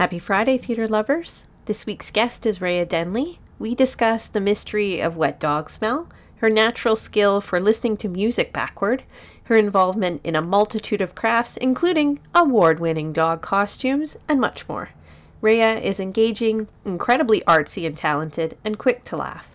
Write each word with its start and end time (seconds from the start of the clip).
Happy 0.00 0.18
Friday, 0.18 0.56
theater 0.56 0.88
lovers. 0.88 1.44
This 1.66 1.84
week's 1.84 2.10
guest 2.10 2.46
is 2.46 2.62
Raia 2.62 2.86
Denley. 2.86 3.38
We 3.58 3.74
discuss 3.74 4.28
the 4.28 4.40
mystery 4.40 4.98
of 4.98 5.18
wet 5.18 5.38
dog 5.38 5.68
smell, 5.68 6.08
her 6.36 6.48
natural 6.48 6.96
skill 6.96 7.42
for 7.42 7.60
listening 7.60 7.98
to 7.98 8.08
music 8.08 8.50
backward, 8.50 9.02
her 9.42 9.56
involvement 9.56 10.22
in 10.24 10.34
a 10.34 10.40
multitude 10.40 11.02
of 11.02 11.14
crafts, 11.14 11.58
including 11.58 12.18
award 12.34 12.80
winning 12.80 13.12
dog 13.12 13.42
costumes, 13.42 14.16
and 14.26 14.40
much 14.40 14.66
more. 14.70 14.88
Raia 15.42 15.78
is 15.78 16.00
engaging, 16.00 16.68
incredibly 16.86 17.42
artsy 17.42 17.86
and 17.86 17.94
talented, 17.94 18.56
and 18.64 18.78
quick 18.78 19.04
to 19.04 19.18
laugh. 19.18 19.54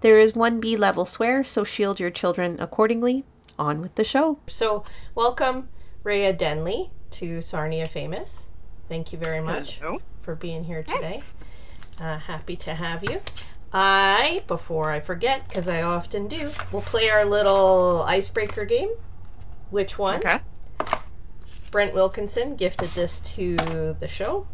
There 0.00 0.16
is 0.16 0.34
one 0.34 0.58
B 0.58 0.74
level 0.74 1.04
swear, 1.04 1.44
so 1.44 1.64
shield 1.64 2.00
your 2.00 2.08
children 2.08 2.58
accordingly. 2.58 3.24
On 3.58 3.82
with 3.82 3.96
the 3.96 4.04
show. 4.04 4.38
So, 4.46 4.84
welcome, 5.14 5.68
Raia 6.02 6.32
Denley, 6.32 6.92
to 7.10 7.42
Sarnia 7.42 7.86
Famous. 7.86 8.46
Thank 8.88 9.12
you 9.12 9.18
very 9.18 9.40
much 9.40 9.78
Hello. 9.78 10.00
for 10.22 10.34
being 10.34 10.64
here 10.64 10.82
today. 10.82 11.22
Uh, 12.00 12.18
happy 12.18 12.56
to 12.56 12.74
have 12.74 13.08
you. 13.08 13.20
I, 13.72 14.42
before 14.46 14.90
I 14.90 15.00
forget, 15.00 15.48
because 15.48 15.68
I 15.68 15.82
often 15.82 16.28
do, 16.28 16.50
we'll 16.70 16.82
play 16.82 17.08
our 17.08 17.24
little 17.24 18.02
icebreaker 18.06 18.64
game. 18.64 18.90
Which 19.70 19.98
one? 19.98 20.18
Okay. 20.18 20.38
Brent 21.70 21.94
Wilkinson 21.94 22.54
gifted 22.56 22.90
this 22.90 23.20
to 23.20 23.96
the 23.98 24.08
show. 24.08 24.46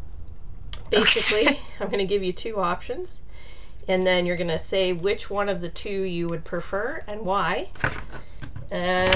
Basically, 0.91 1.58
I'm 1.80 1.88
going 1.88 1.98
to 1.98 2.06
give 2.06 2.22
you 2.22 2.33
two 2.33 2.60
options, 2.60 3.20
and 3.88 4.06
then 4.06 4.24
you're 4.24 4.36
going 4.36 4.48
to 4.48 4.58
say 4.58 4.92
which 4.92 5.28
one 5.28 5.48
of 5.48 5.60
the 5.60 5.69
two 5.69 6.02
you 6.02 6.28
would 6.28 6.45
prefer 6.45 7.02
and 7.08 7.22
why. 7.22 7.70
And 8.70 9.08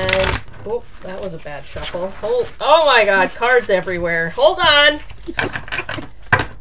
oh, 0.67 0.83
that 1.23 1.27
was 1.33 1.41
a 1.41 1.45
bad 1.45 1.65
shuffle. 1.65 2.11
Hold, 2.11 2.53
oh 2.61 2.85
my 2.85 3.05
God, 3.05 3.33
cards 3.33 3.71
everywhere. 3.71 4.31
Hold 4.31 4.59
on. 4.59 4.99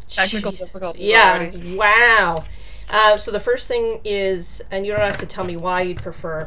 Technical 0.08 0.52
Jeez. 0.52 0.60
difficulties 0.60 1.10
Yeah. 1.10 1.34
already. 1.34 1.76
Wow. 1.76 2.44
Uh, 2.88 3.18
so 3.18 3.32
the 3.32 3.40
first 3.40 3.68
thing 3.68 4.02
is, 4.06 4.64
and 4.70 4.86
you 4.86 4.92
don't 4.92 5.02
have 5.02 5.18
to 5.18 5.26
tell 5.26 5.44
me 5.44 5.58
why 5.58 5.82
you'd 5.82 5.98
prefer 5.98 6.46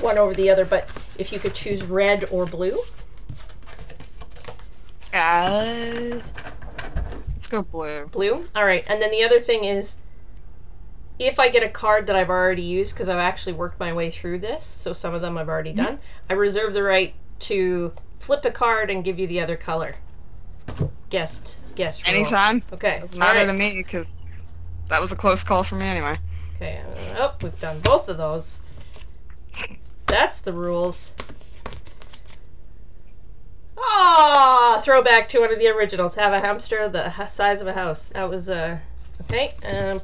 one 0.00 0.18
over 0.18 0.34
the 0.34 0.50
other, 0.50 0.66
but 0.66 0.86
if 1.16 1.32
you 1.32 1.38
could 1.38 1.54
choose 1.54 1.82
red 1.82 2.28
or 2.30 2.44
blue. 2.44 2.78
Uh, 5.14 6.20
let's 7.32 7.46
go 7.46 7.62
blue. 7.62 8.04
Blue. 8.08 8.46
All 8.54 8.66
right. 8.66 8.84
And 8.86 9.00
then 9.00 9.10
the 9.10 9.22
other 9.24 9.38
thing 9.38 9.64
is 9.64 9.96
if 11.18 11.38
I 11.40 11.48
get 11.48 11.62
a 11.62 11.68
card 11.68 12.06
that 12.06 12.16
I've 12.16 12.30
already 12.30 12.62
used 12.62 12.94
because 12.94 13.08
I've 13.08 13.18
actually 13.18 13.52
worked 13.54 13.78
my 13.80 13.92
way 13.92 14.10
through 14.10 14.38
this, 14.38 14.64
so 14.64 14.92
some 14.92 15.14
of 15.14 15.20
them 15.20 15.36
I've 15.38 15.48
already 15.48 15.70
Mm-hmm. 15.70 15.84
done, 15.84 15.98
I 16.30 16.34
reserve 16.34 16.72
the 16.74 16.82
right 16.82 17.14
to 17.40 17.92
flip 18.18 18.44
a 18.44 18.50
card 18.50 18.90
and 18.90 19.02
give 19.04 19.18
you 19.18 19.26
the 19.26 19.40
other 19.40 19.56
color. 19.56 19.96
Guessed. 21.10 21.58
Guess 21.74 22.06
roll. 22.06 22.14
Anytime. 22.16 22.62
Okay. 22.72 22.98
Doesn't 23.00 23.14
all 23.14 23.18
matter 23.20 23.38
right. 23.40 23.46
to 23.46 23.52
me 23.52 23.74
because 23.76 24.42
that 24.88 25.00
was 25.00 25.12
a 25.12 25.16
close 25.16 25.42
call 25.44 25.64
for 25.64 25.76
me 25.76 25.86
anyway. 25.86 26.18
Okay. 26.56 26.80
uh, 27.16 27.16
oh, 27.18 27.34
we've 27.42 27.58
done 27.60 27.80
both 27.80 28.08
of 28.08 28.16
those. 28.18 28.58
That's 30.06 30.40
the 30.40 30.52
rules. 30.52 31.12
Ah, 33.78 34.80
throwback 34.84 35.28
to 35.30 35.40
one 35.40 35.52
of 35.52 35.58
the 35.58 35.68
originals. 35.68 36.16
Have 36.16 36.32
a 36.32 36.40
hamster 36.40 36.88
the 36.88 37.24
size 37.26 37.60
of 37.60 37.66
a 37.66 37.74
house. 37.74 38.08
That 38.08 38.28
was 38.28 38.50
uh 38.50 38.78
okay. 39.22 39.54
Um, 39.64 40.00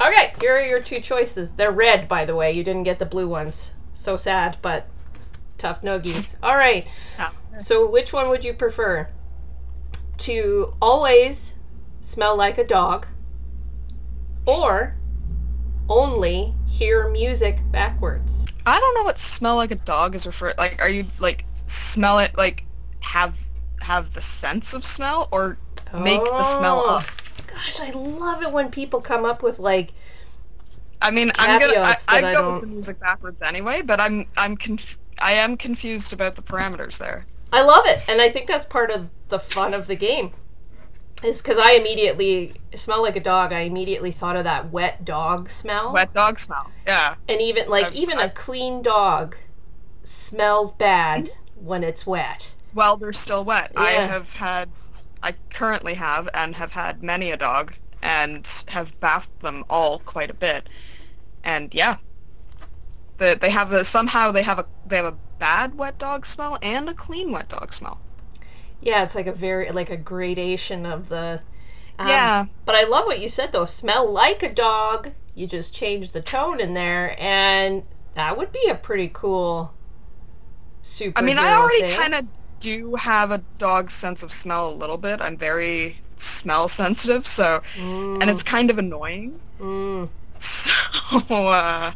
Okay, 0.00 0.32
here 0.40 0.56
are 0.56 0.64
your 0.64 0.80
two 0.80 1.00
choices. 1.00 1.52
They're 1.52 1.70
red, 1.70 2.08
by 2.08 2.24
the 2.24 2.34
way. 2.34 2.52
You 2.52 2.64
didn't 2.64 2.84
get 2.84 2.98
the 2.98 3.06
blue 3.06 3.28
ones. 3.28 3.72
So 3.92 4.16
sad, 4.16 4.56
but 4.62 4.86
tough 5.58 5.82
noogies. 5.82 6.34
All 6.42 6.56
right. 6.56 6.86
So, 7.58 7.86
which 7.88 8.12
one 8.12 8.28
would 8.30 8.44
you 8.44 8.54
prefer? 8.54 9.08
To 10.18 10.74
always 10.80 11.54
smell 12.00 12.36
like 12.36 12.56
a 12.58 12.64
dog, 12.64 13.06
or 14.46 14.96
only 15.88 16.54
hear 16.66 17.08
music 17.08 17.60
backwards? 17.70 18.46
I 18.66 18.78
don't 18.78 18.94
know 18.94 19.02
what 19.02 19.18
smell 19.18 19.56
like 19.56 19.70
a 19.70 19.76
dog 19.76 20.14
is 20.14 20.26
referred. 20.26 20.54
Like, 20.56 20.80
are 20.80 20.88
you 20.88 21.04
like 21.18 21.44
smell 21.66 22.18
it 22.20 22.36
like 22.38 22.64
have 23.00 23.38
have 23.82 24.12
the 24.12 24.22
sense 24.22 24.72
of 24.74 24.84
smell 24.84 25.28
or 25.32 25.58
make 25.92 26.22
the 26.24 26.44
smell 26.44 26.84
Oh, 26.86 26.96
up? 26.96 27.04
Gosh, 27.46 27.80
I 27.80 27.90
love 27.90 28.42
it 28.42 28.52
when 28.52 28.70
people 28.70 29.00
come 29.00 29.24
up 29.24 29.42
with 29.42 29.58
like, 29.58 29.92
I 31.02 31.10
mean, 31.10 31.30
I'm 31.38 31.58
gonna. 31.60 31.80
I, 31.80 31.96
I'd 32.08 32.24
I 32.24 32.32
go 32.34 32.42
don't- 32.42 32.52
with 32.54 32.60
the 32.62 32.66
music 32.68 33.00
backwards 33.00 33.42
anyway, 33.42 33.82
but 33.82 34.00
I'm 34.00 34.26
I'm 34.36 34.56
conf- 34.56 34.98
I 35.20 35.32
am 35.32 35.56
confused 35.56 36.12
about 36.12 36.36
the 36.36 36.42
parameters 36.42 36.98
there. 36.98 37.26
I 37.52 37.62
love 37.62 37.84
it, 37.86 38.00
and 38.08 38.20
I 38.20 38.28
think 38.30 38.46
that's 38.46 38.64
part 38.64 38.90
of 38.90 39.10
the 39.28 39.38
fun 39.38 39.74
of 39.74 39.86
the 39.86 39.96
game. 39.96 40.32
Is 41.22 41.38
because 41.38 41.58
I 41.58 41.72
immediately 41.72 42.54
smell 42.74 43.02
like 43.02 43.16
a 43.16 43.20
dog. 43.20 43.52
I 43.52 43.60
immediately 43.60 44.10
thought 44.12 44.36
of 44.36 44.44
that 44.44 44.70
wet 44.72 45.04
dog 45.04 45.50
smell, 45.50 45.92
Wet 45.92 46.14
dog 46.14 46.38
smell. 46.38 46.70
Yeah. 46.86 47.16
and 47.28 47.40
even 47.42 47.68
like 47.68 47.86
I've- 47.86 47.96
even 47.98 48.18
a 48.18 48.22
I've- 48.22 48.34
clean 48.34 48.80
dog 48.82 49.36
smells 50.02 50.72
bad 50.72 51.30
when 51.56 51.84
it's 51.84 52.06
wet. 52.06 52.54
Well, 52.74 52.96
they're 52.96 53.12
still 53.12 53.44
wet. 53.44 53.72
I 53.76 53.90
have 53.90 54.32
had, 54.34 54.70
I 55.22 55.34
currently 55.52 55.94
have, 55.94 56.28
and 56.34 56.54
have 56.54 56.72
had 56.72 57.02
many 57.02 57.30
a 57.32 57.36
dog, 57.36 57.74
and 58.10 58.64
have 58.68 58.98
bathed 58.98 59.40
them 59.40 59.62
all 59.70 60.00
quite 60.00 60.30
a 60.30 60.34
bit. 60.34 60.68
And 61.44 61.72
yeah, 61.72 61.98
the, 63.18 63.38
they 63.40 63.50
have 63.50 63.72
a 63.72 63.84
somehow 63.84 64.32
they 64.32 64.42
have 64.42 64.58
a 64.58 64.66
they 64.86 64.96
have 64.96 65.04
a 65.04 65.16
bad 65.38 65.76
wet 65.76 65.98
dog 65.98 66.26
smell 66.26 66.58
and 66.60 66.88
a 66.88 66.94
clean 66.94 67.30
wet 67.30 67.48
dog 67.48 67.72
smell. 67.72 68.00
Yeah, 68.80 69.02
it's 69.04 69.14
like 69.14 69.26
a 69.26 69.32
very 69.32 69.70
like 69.70 69.90
a 69.90 69.96
gradation 69.96 70.84
of 70.86 71.08
the. 71.08 71.40
um, 71.98 72.08
Yeah. 72.08 72.46
But 72.64 72.74
I 72.74 72.84
love 72.84 73.06
what 73.06 73.20
you 73.20 73.28
said 73.28 73.52
though. 73.52 73.66
Smell 73.66 74.10
like 74.10 74.42
a 74.42 74.52
dog. 74.52 75.12
You 75.34 75.46
just 75.46 75.72
change 75.72 76.10
the 76.10 76.20
tone 76.20 76.60
in 76.60 76.74
there, 76.74 77.16
and 77.18 77.84
that 78.14 78.36
would 78.36 78.52
be 78.52 78.66
a 78.68 78.74
pretty 78.74 79.08
cool. 79.12 79.72
Super. 80.82 81.18
I 81.20 81.22
mean, 81.22 81.38
I 81.38 81.54
already 81.54 81.82
kind 81.94 82.14
of 82.14 82.26
do 82.58 82.94
have 82.96 83.30
a 83.30 83.38
dog 83.58 83.90
sense 83.90 84.22
of 84.22 84.32
smell 84.32 84.68
a 84.68 84.74
little 84.74 84.98
bit. 84.98 85.20
I'm 85.22 85.36
very 85.36 86.00
smell 86.20 86.68
sensitive, 86.68 87.26
so 87.26 87.62
and 88.20 88.30
it's 88.30 88.42
kind 88.42 88.70
of 88.70 88.78
annoying. 88.78 89.40
Mm, 89.60 90.08
So, 90.38 90.72
uh, 91.30 91.92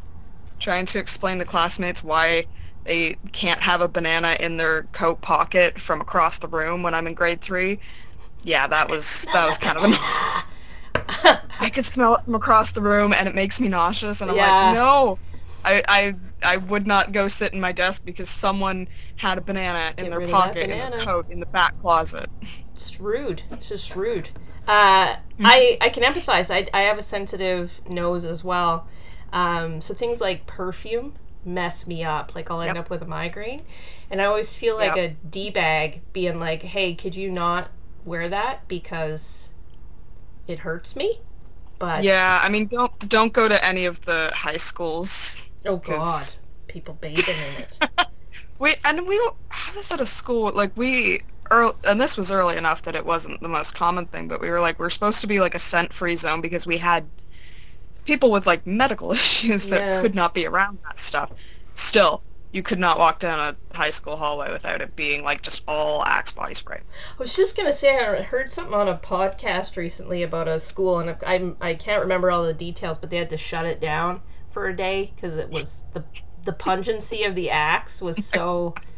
trying 0.61 0.87
to 0.87 0.99
explain 0.99 1.39
to 1.39 1.45
classmates 1.47 2.03
why 2.05 2.47
they 2.85 3.17
can't 3.33 3.63
have 3.63 3.81
a 3.81 3.89
banana 3.89 4.37
in 4.41 4.57
their 4.57 4.85
coat 4.93 5.23
pocket 5.23 5.81
from 5.81 6.01
across 6.01 6.39
the 6.39 6.49
room 6.49 6.83
when 6.83 6.95
I'm 6.95 7.07
in 7.07 7.15
grade 7.15 7.41
three. 7.43 7.81
Yeah, 8.43 8.67
that 8.69 8.89
was 8.91 9.29
that 9.33 9.47
was 9.47 9.59
kind 9.59 9.79
of 9.79 9.85
annoying. 9.85 10.01
I 11.61 11.71
could 11.71 11.85
smell 11.85 12.15
it 12.17 12.25
from 12.25 12.35
across 12.35 12.73
the 12.73 12.81
room, 12.83 13.13
and 13.13 13.29
it 13.29 13.35
makes 13.35 13.61
me 13.61 13.69
nauseous. 13.69 14.21
And 14.21 14.31
I'm 14.31 14.37
Yeah. 14.37 14.41
like, 14.41 14.61
no, 14.61 15.21
I, 15.65 15.83
I 15.89 16.15
I 16.43 16.57
would 16.59 16.87
not 16.87 17.13
go 17.13 17.29
sit 17.29 17.53
in 17.55 17.61
my 17.61 17.73
desk 17.73 18.05
because 18.05 18.31
someone 18.31 18.89
had 19.17 19.39
a 19.39 19.43
banana 19.43 19.95
in 19.99 20.09
Get 20.09 20.11
their 20.11 20.21
rid 20.21 20.31
of 20.31 20.37
that 20.39 20.57
pocket 20.57 20.71
in 20.71 20.79
their 20.79 20.93
coat 20.93 21.27
in 21.29 21.41
the 21.41 21.47
back 21.47 21.77
closet. 21.79 22.31
It's 22.75 23.01
rude. 23.01 23.43
It's 23.51 23.69
just 23.69 23.95
rude. 23.97 24.31
Uh. 24.67 25.17
I 25.43 25.77
I 25.81 25.89
can 25.89 26.03
empathize. 26.03 26.51
I 26.55 26.67
I 26.73 26.83
have 26.83 26.99
a 26.99 27.03
sensitive 27.03 27.81
nose 27.89 28.25
as 28.25 28.45
well. 28.45 28.87
Um, 29.33 29.81
so 29.81 29.95
things 29.95 30.21
like 30.21 30.47
perfume 30.47 31.15
mess 31.45 31.87
me 31.87 32.05
up. 32.05 32.35
Like 32.35 32.51
I'll 32.51 32.61
end 32.61 32.77
Yep. 32.77 32.85
up 32.85 32.91
with 32.91 33.03
a 33.03 33.07
migraine, 33.07 33.63
and 34.11 34.23
I 34.23 34.27
always 34.27 34.57
feel 34.57 34.77
like 34.77 34.95
Yep. 34.97 35.11
a 35.11 35.15
d 35.29 35.51
bag 35.51 36.03
being 36.13 36.39
like, 36.39 36.63
"Hey, 36.63 36.95
could 36.95 37.17
you 37.17 37.31
not 37.33 37.71
wear 38.05 38.29
that 38.29 38.67
because 38.69 39.51
it 40.47 40.61
hurts 40.61 40.95
me?" 40.95 41.21
But 41.81 42.05
Yeah, 42.05 42.41
I 42.43 42.49
mean, 42.49 42.67
don't 42.69 42.97
don't 43.09 43.33
go 43.33 43.49
to 43.49 43.63
any 43.65 43.85
of 43.87 44.01
the 44.03 44.31
high 44.33 44.57
schools 44.59 45.43
oh 45.67 45.77
god, 45.79 45.97
'cause- 45.99 46.37
people 46.69 46.95
bathing 47.01 47.35
in 47.37 47.63
it. 47.63 48.07
We 48.61 48.77
and 48.85 49.05
we. 49.09 49.17
I 49.51 49.73
was 49.75 49.91
at 49.91 50.01
a 50.01 50.07
school 50.07 50.53
like 50.55 50.71
we 50.77 51.23
early, 51.51 51.75
and 51.85 52.01
this 52.01 52.17
was 52.17 52.31
early 52.31 52.57
enough 52.57 52.83
that 52.83 52.95
it 52.95 53.05
wasn't 53.05 53.41
the 53.41 53.49
most 53.49 53.75
common 53.75 54.07
thing. 54.07 54.29
But 54.29 54.41
we 54.41 54.51
were 54.51 54.61
like 54.61 54.79
we're 54.79 54.91
supposed 54.91 55.21
to 55.23 55.27
be 55.27 55.41
like 55.41 55.55
a 55.55 55.59
scent-free 55.59 56.17
zone 56.17 56.41
because 56.41 56.67
we 56.67 56.79
had 56.79 57.05
people 58.05 58.31
with 58.31 58.47
like 58.47 58.67
medical 58.67 59.13
issues 59.21 59.69
that 59.69 59.81
Yeah. 59.81 60.01
could 60.03 60.15
not 60.15 60.35
be 60.35 60.47
around 60.47 60.79
that 60.85 60.99
stuff. 60.99 61.31
Still, 61.75 62.23
you 62.53 62.63
could 62.63 62.79
not 62.79 62.99
walk 62.99 63.19
down 63.19 63.39
a 63.73 63.77
high 63.77 63.91
school 63.91 64.15
hallway 64.17 64.51
without 64.53 64.81
it 64.81 64.95
being 64.95 65.25
like 65.25 65.43
just 65.43 65.65
all 65.67 66.05
Axe 66.05 66.33
body 66.33 66.55
spray. 66.55 66.79
I 66.79 67.19
was 67.19 67.35
just 67.35 67.57
gonna 67.57 67.73
say 67.73 67.99
I 67.99 68.23
heard 68.23 68.53
something 68.53 68.75
on 68.75 68.89
a 68.89 68.97
podcast 68.97 69.77
recently 69.77 70.23
about 70.23 70.47
a 70.49 70.61
school, 70.61 70.99
and 70.99 71.17
I 71.27 71.53
I 71.61 71.75
can't 71.75 72.03
remember 72.03 72.31
all 72.31 72.45
the 72.45 72.55
details, 72.55 72.99
but 72.99 73.11
they 73.11 73.17
had 73.17 73.31
to 73.31 73.37
shut 73.37 73.67
it 73.67 73.81
down 73.81 74.21
for 74.51 74.67
a 74.69 74.77
day 74.77 75.13
because 75.15 75.37
it 75.37 75.51
was 75.51 75.85
the 75.93 76.05
the 76.45 76.53
pungency 76.53 77.25
of 77.25 77.35
the 77.35 77.51
axe 77.51 78.01
was 78.03 78.25
so 78.25 78.75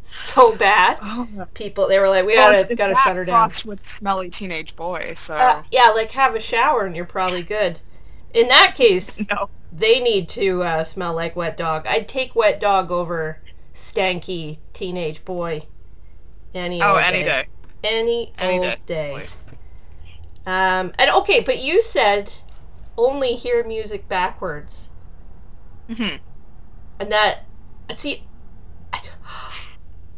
so 0.00 0.56
bad. 0.56 1.00
Oh, 1.02 1.28
People 1.54 1.88
they 1.88 1.98
were 1.98 2.08
like, 2.08 2.26
we 2.26 2.36
well, 2.36 2.52
gotta 2.52 2.64
gotta 2.74 2.94
shut 2.94 3.16
her 3.16 3.24
down. 3.24 3.58
with 3.64 3.84
smelly 3.84 4.30
teenage 4.30 4.76
boy. 4.76 5.14
So 5.14 5.36
Uh, 5.36 5.62
yeah, 5.70 5.90
like 5.90 6.12
have 6.12 6.34
a 6.34 6.40
shower 6.40 6.84
and 6.86 6.96
you're 6.96 7.04
probably 7.06 7.42
good. 7.42 7.80
In 8.32 8.48
that 8.48 8.74
case, 8.74 9.20
no, 9.30 9.50
they 9.72 10.00
need 10.00 10.28
to 10.30 10.62
uh, 10.62 10.84
smell 10.84 11.14
like 11.14 11.36
wet 11.36 11.56
dog. 11.56 11.86
I'd 11.86 12.08
take 12.08 12.34
wet 12.36 12.60
dog 12.60 12.90
over 12.90 13.42
stanky 13.74 14.58
teenage 14.72 15.24
boy. 15.24 15.66
Any 16.54 16.80
oh, 16.82 16.96
any 16.96 17.22
day. 17.22 17.46
Any, 17.82 18.34
Any 18.38 18.58
old 18.58 18.62
day. 18.62 18.84
day. 18.86 19.26
Um, 20.46 20.92
and 20.98 21.10
okay, 21.10 21.40
but 21.40 21.58
you 21.58 21.82
said 21.82 22.34
only 22.96 23.34
hear 23.34 23.64
music 23.64 24.08
backwards, 24.08 24.88
hmm 25.88 26.18
and 26.98 27.10
that 27.12 27.44
see, 27.96 28.27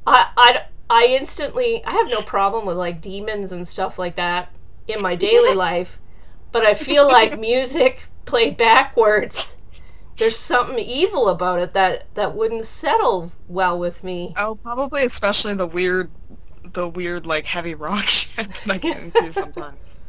I 0.07 0.29
I 0.37 0.65
I 0.89 1.07
instantly 1.07 1.85
I 1.85 1.93
have 1.93 2.09
no 2.09 2.23
problem 2.23 2.67
with 2.67 2.77
like 2.77 3.01
demons 3.01 3.53
and 3.53 3.67
stuff 3.67 3.99
like 3.99 4.17
that 4.17 4.53
in 4.89 5.01
my 5.03 5.15
daily 5.15 5.55
life, 5.69 6.01
but 6.53 6.65
I 6.65 6.75
feel 6.75 7.07
like 7.07 7.39
music 7.39 8.09
played 8.25 8.57
backwards. 8.57 9.57
There's 10.19 10.37
something 10.37 10.79
evil 10.79 11.29
about 11.29 11.61
it 11.61 11.73
that 11.75 12.13
that 12.15 12.35
wouldn't 12.35 12.65
settle 12.65 13.33
well 13.49 13.79
with 13.79 14.05
me. 14.05 14.35
Oh, 14.37 14.55
probably 14.57 15.05
especially 15.05 15.55
the 15.55 15.67
weird, 15.67 16.11
the 16.73 16.89
weird 16.89 17.27
like 17.27 17.47
heavy 17.47 17.75
rock 17.75 18.05
shit 18.07 18.49
that 18.49 18.71
I 18.71 18.79
get 18.79 18.99
into 18.99 19.33
sometimes. 19.33 20.01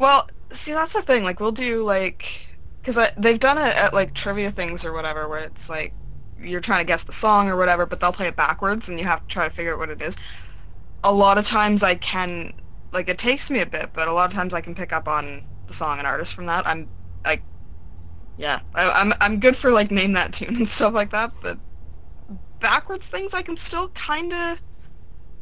Well, 0.00 0.28
see, 0.50 0.72
that's 0.72 0.94
the 0.94 1.02
thing. 1.02 1.24
Like, 1.24 1.40
we'll 1.40 1.52
do 1.52 1.84
like, 1.84 2.56
because 2.80 2.98
they've 3.18 3.38
done 3.38 3.58
it 3.58 3.76
at 3.76 3.92
like 3.92 4.14
trivia 4.14 4.50
things 4.50 4.84
or 4.84 4.92
whatever, 4.92 5.28
where 5.28 5.40
it's 5.40 5.68
like 5.68 5.92
you're 6.42 6.60
trying 6.60 6.80
to 6.80 6.86
guess 6.86 7.04
the 7.04 7.12
song 7.12 7.48
or 7.48 7.56
whatever, 7.56 7.86
but 7.86 8.00
they'll 8.00 8.12
play 8.12 8.26
it 8.28 8.36
backwards 8.36 8.88
and 8.88 8.98
you 8.98 9.04
have 9.04 9.20
to 9.20 9.26
try 9.28 9.48
to 9.48 9.54
figure 9.54 9.72
out 9.74 9.78
what 9.78 9.90
it 9.90 10.00
is. 10.02 10.16
A 11.04 11.12
lot 11.12 11.38
of 11.38 11.44
times 11.44 11.82
I 11.82 11.94
can, 11.96 12.52
like, 12.92 13.08
it 13.08 13.18
takes 13.18 13.50
me 13.50 13.60
a 13.60 13.66
bit, 13.66 13.90
but 13.92 14.08
a 14.08 14.12
lot 14.12 14.28
of 14.28 14.34
times 14.34 14.54
I 14.54 14.60
can 14.60 14.74
pick 14.74 14.92
up 14.92 15.08
on 15.08 15.44
the 15.66 15.74
song 15.74 15.98
and 15.98 16.06
artist 16.06 16.34
from 16.34 16.46
that. 16.46 16.66
I'm 16.66 16.88
like, 17.24 17.42
yeah, 18.36 18.60
I, 18.74 18.90
I'm 18.90 19.12
I'm 19.20 19.38
good 19.38 19.56
for 19.56 19.70
like 19.70 19.90
name 19.90 20.12
that 20.14 20.32
tune 20.32 20.56
and 20.56 20.68
stuff 20.68 20.94
like 20.94 21.10
that, 21.10 21.32
but 21.42 21.58
backwards 22.58 23.08
things 23.08 23.34
I 23.34 23.42
can 23.42 23.56
still 23.56 23.88
kind 23.90 24.32
of. 24.32 24.60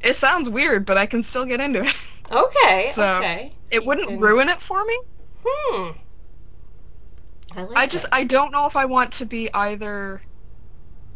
It 0.01 0.15
sounds 0.15 0.49
weird, 0.49 0.87
but 0.87 0.97
I 0.97 1.07
can 1.07 1.23
still 1.23 1.45
get 1.45 1.61
into 1.61 1.83
it. 1.85 1.95
Okay, 2.31 2.89
So, 2.93 3.17
okay. 3.17 3.53
So 3.67 3.77
it 3.77 3.87
wouldn't 3.87 4.09
can- 4.09 4.21
ruin 4.21 4.49
it 4.49 4.61
for 4.61 4.85
me. 4.85 4.99
Hmm. 5.45 5.91
I 7.57 7.63
like 7.63 7.79
I 7.79 7.87
just 7.87 8.05
it. 8.05 8.11
I 8.13 8.25
don't 8.25 8.53
know 8.53 8.67
if 8.67 8.77
I 8.77 8.85
want 8.85 9.13
to 9.15 9.27
be 9.27 9.49
either 9.55 10.21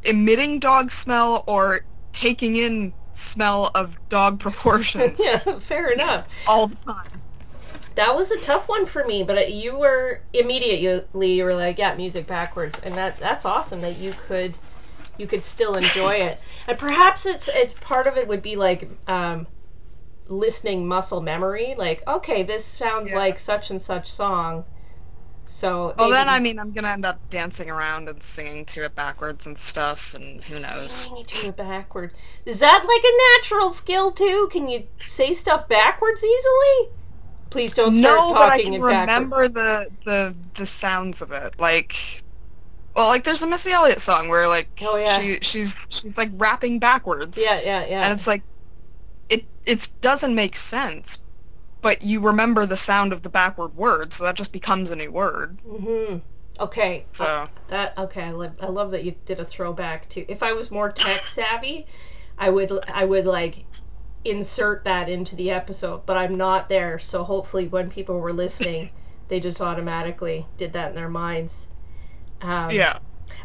emitting 0.04 0.58
dog 0.58 0.90
smell 0.90 1.44
or 1.46 1.84
taking 2.12 2.56
in 2.56 2.92
smell 3.12 3.70
of 3.74 3.96
dog 4.08 4.38
proportions 4.46 5.20
yeah, 5.24 5.58
fair 5.58 5.90
enough. 5.90 6.26
all 6.46 6.66
the 6.68 6.76
time. 6.76 7.20
That 7.94 8.14
was 8.14 8.30
a 8.30 8.40
tough 8.40 8.68
one 8.70 8.86
for 8.86 9.04
me, 9.04 9.22
but 9.22 9.52
you 9.52 9.76
were 9.78 10.22
immediately 10.32 11.32
you 11.34 11.44
were 11.44 11.54
like, 11.54 11.76
yeah, 11.78 11.94
music 11.94 12.26
backwards, 12.26 12.78
and 12.82 12.94
that 12.94 13.18
that's 13.20 13.44
awesome 13.44 13.82
that 13.82 13.98
you 13.98 14.14
could 14.26 14.56
you 15.18 15.26
could 15.26 15.44
still 15.44 15.74
enjoy 15.74 16.12
it. 16.14 16.40
And 16.66 16.78
perhaps 16.78 17.26
it's 17.26 17.48
it's 17.48 17.74
part 17.74 18.06
of 18.06 18.16
it 18.16 18.26
would 18.28 18.40
be 18.40 18.56
like 18.56 18.88
um, 19.08 19.46
listening 20.28 20.86
muscle 20.88 21.20
memory. 21.20 21.74
Like, 21.76 22.02
okay, 22.08 22.42
this 22.42 22.64
sounds 22.64 23.10
Yeah. 23.10 23.18
like 23.18 23.38
such 23.38 23.70
and 23.70 23.80
such 23.82 24.10
song. 24.10 24.64
So 25.52 25.94
Well, 25.98 26.08
then 26.08 26.30
I 26.30 26.40
mean 26.40 26.58
I'm 26.58 26.72
gonna 26.72 26.88
end 26.88 27.04
up 27.04 27.18
dancing 27.28 27.70
around 27.70 28.08
and 28.08 28.22
singing 28.22 28.64
to 28.66 28.84
it 28.86 28.94
backwards 28.94 29.44
and 29.44 29.56
stuff, 29.58 30.14
and 30.14 30.42
who 30.42 30.58
knows? 30.60 30.92
Singing 30.92 31.24
to 31.24 31.48
it 31.48 31.56
backward. 31.56 32.12
Is 32.46 32.58
that 32.60 32.82
like 32.86 33.04
a 33.04 33.38
natural 33.38 33.68
skill 33.68 34.12
too? 34.12 34.48
Can 34.50 34.66
you 34.68 34.88
say 34.98 35.34
stuff 35.34 35.68
backwards 35.68 36.24
easily? 36.24 36.94
Please 37.50 37.74
don't 37.74 37.94
start 37.94 38.18
No, 38.18 38.32
but 38.32 38.48
I 38.48 38.62
can 38.62 38.80
remember 38.80 39.46
the 39.46 39.88
the 40.06 40.34
the 40.54 40.64
sounds 40.64 41.20
of 41.20 41.32
it. 41.32 41.54
Like, 41.60 42.22
well, 42.96 43.08
like 43.08 43.22
there's 43.22 43.42
a 43.42 43.46
Missy 43.46 43.72
Elliott 43.72 44.00
song 44.00 44.28
where 44.28 44.48
like 44.48 44.70
Oh, 44.80 44.96
yeah. 44.96 45.18
she 45.18 45.38
she's 45.42 45.86
she's 45.90 46.16
like 46.16 46.30
rapping 46.36 46.78
backwards. 46.78 47.38
Yeah, 47.38 47.60
yeah, 47.60 47.84
yeah. 47.84 48.00
and 48.04 48.12
it's 48.14 48.26
like 48.26 48.42
it 49.28 49.44
it 49.66 49.86
doesn't 50.00 50.34
make 50.34 50.56
sense 50.56 51.18
but 51.82 52.02
you 52.02 52.20
remember 52.20 52.64
the 52.64 52.76
sound 52.76 53.12
of 53.12 53.22
the 53.22 53.28
backward 53.28 53.74
word 53.74 54.12
so 54.14 54.24
that 54.24 54.34
just 54.36 54.52
becomes 54.52 54.90
a 54.90 54.96
new 54.96 55.10
word 55.10 55.58
hmm 55.68 56.16
Okay. 56.60 57.06
so 57.10 57.24
uh, 57.24 57.46
that 57.68 57.96
okay. 57.98 58.24
I 58.24 58.30
love 58.30 58.58
I 58.60 58.66
love 58.66 58.90
that 58.90 59.04
you 59.04 59.14
did 59.24 59.40
a 59.40 59.44
throwback 59.44 60.08
to. 60.10 60.30
If 60.30 60.42
I 60.42 60.52
was 60.52 60.70
more 60.70 60.92
tech 60.92 61.26
savvy, 61.26 61.86
I 62.36 62.50
would 62.50 62.70
I 62.88 63.06
would 63.06 63.24
like 63.24 63.64
insert 64.24 64.84
that 64.84 65.08
into 65.08 65.34
the 65.34 65.50
episode, 65.50 66.04
but 66.04 66.18
I'm 66.18 66.36
not 66.36 66.68
there. 66.68 66.98
So 66.98 67.24
hopefully, 67.24 67.68
when 67.68 67.90
people 67.90 68.20
were 68.20 68.34
listening, 68.34 68.90
they 69.28 69.40
just 69.40 69.62
automatically 69.62 70.46
did 70.58 70.74
that 70.74 70.90
in 70.90 70.94
their 70.94 71.08
minds. 71.08 71.68
Um, 72.42 72.70
yeah 72.70 72.98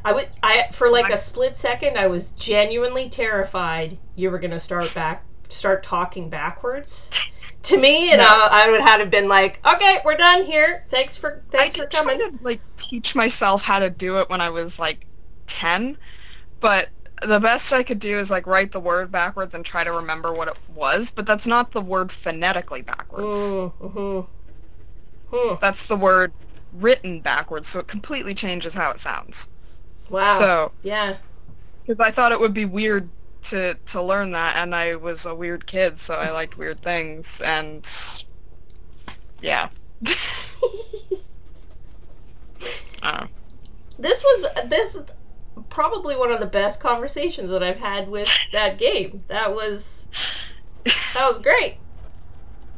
I 0.04 0.12
would 0.12 0.28
I 0.44 0.68
for 0.74 0.90
like 0.90 1.10
I- 1.10 1.14
a 1.14 1.18
split 1.18 1.58
second 1.58 1.98
I 1.98 2.08
was 2.08 2.30
genuinely 2.32 3.10
terrified 3.10 3.98
you 4.16 4.30
were 4.30 4.38
gonna 4.40 4.60
start 4.60 4.94
back 4.94 5.24
start 5.50 5.82
talking 5.82 6.30
backwards 6.30 7.10
to 7.64 7.78
me 7.78 8.12
and 8.12 8.20
No. 8.20 8.26
I, 8.26 8.66
I 8.66 8.72
would 8.72 8.82
have 8.82 9.10
been 9.10 9.28
like 9.28 9.66
okay 9.66 10.00
we're 10.06 10.16
done 10.16 10.44
here. 10.44 10.86
Thanks 10.90 11.18
for 11.18 11.44
i 11.54 11.58
thanks 11.58 11.76
for 11.76 11.84
did 11.84 11.92
try 11.92 12.00
coming. 12.02 12.20
to 12.20 12.44
like 12.44 12.62
teach 12.78 13.16
myself 13.16 13.62
how 13.62 13.80
to 13.80 13.90
do 13.90 14.20
it 14.20 14.30
when 14.30 14.42
i 14.42 14.50
was 14.50 14.80
like 14.80 15.06
10 15.48 15.98
but 16.60 16.90
the 17.24 17.40
best 17.40 17.74
i 17.74 17.82
could 17.84 18.00
do 18.00 18.18
is 18.18 18.30
like 18.30 18.46
write 18.46 18.72
the 18.72 18.80
word 18.80 19.12
backwards 19.12 19.54
and 19.54 19.66
try 19.66 19.84
to 19.84 19.92
remember 19.92 20.32
what 20.34 20.48
it 20.48 20.58
was 20.76 21.10
but 21.12 21.26
that's 21.26 21.48
not 21.48 21.72
the 21.72 21.82
word 21.82 22.12
phonetically 22.12 22.82
backwards. 22.82 23.38
Mm, 23.38 23.72
hmm 23.72 24.20
hmm. 25.32 25.56
that's 25.62 25.88
the 25.88 25.96
word 25.96 26.32
written 26.74 27.20
backwards 27.20 27.68
so 27.68 27.80
it 27.80 27.88
completely 27.88 28.34
changes 28.34 28.74
how 28.74 28.92
it 28.92 29.00
sounds. 29.00 29.50
Wow. 30.10 30.28
So 30.30 30.72
yeah. 30.84 31.18
Because 31.86 32.06
I 32.06 32.12
thought 32.12 32.32
it 32.32 32.40
would 32.40 32.54
be 32.54 32.66
weird 32.66 33.10
to 33.50 33.76
to 33.88 34.02
learn 34.02 34.32
that, 34.32 34.58
and 34.58 34.74
I 34.76 34.96
was 34.96 35.26
a 35.26 35.34
weird 35.36 35.66
kid, 35.66 35.98
so 35.98 36.16
I 36.16 36.32
liked 36.32 36.58
weird 36.58 36.82
things, 36.82 37.42
and 37.42 37.88
yeah. 39.42 39.70
uh, 43.02 43.28
this 44.00 44.24
was 44.24 44.46
this 44.70 44.96
is 44.96 45.06
probably 45.70 46.16
one 46.16 46.32
of 46.32 46.40
the 46.40 46.46
best 46.46 46.80
conversations 46.80 47.50
that 47.50 47.64
I've 47.64 47.80
had 47.80 48.10
with 48.10 48.30
that 48.52 48.78
game. 48.78 49.24
That 49.28 49.54
was 49.54 50.06
that 50.86 51.28
was 51.28 51.40
great. 51.40 51.78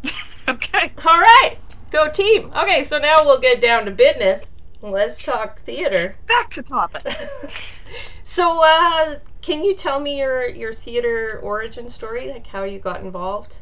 Okay. 0.47 0.91
all 1.05 1.19
right. 1.19 1.57
Go 1.91 2.09
team. 2.09 2.51
Okay 2.55 2.81
so 2.83 2.97
now 2.97 3.17
we'll 3.19 3.39
get 3.39 3.61
down 3.61 3.85
to 3.85 3.91
business. 3.91 4.47
Let's 4.81 5.21
talk 5.21 5.59
theater. 5.59 6.15
Back 6.25 6.49
to 6.51 6.63
topic. 6.63 7.05
So, 8.29 8.61
uh, 8.63 9.15
can 9.41 9.63
you 9.63 9.75
tell 9.75 9.99
me 9.99 10.17
your 10.17 10.47
your 10.47 10.73
theater 10.73 11.39
origin 11.41 11.89
story, 11.89 12.29
like 12.29 12.47
how 12.47 12.63
you 12.63 12.79
got 12.79 13.01
involved? 13.01 13.57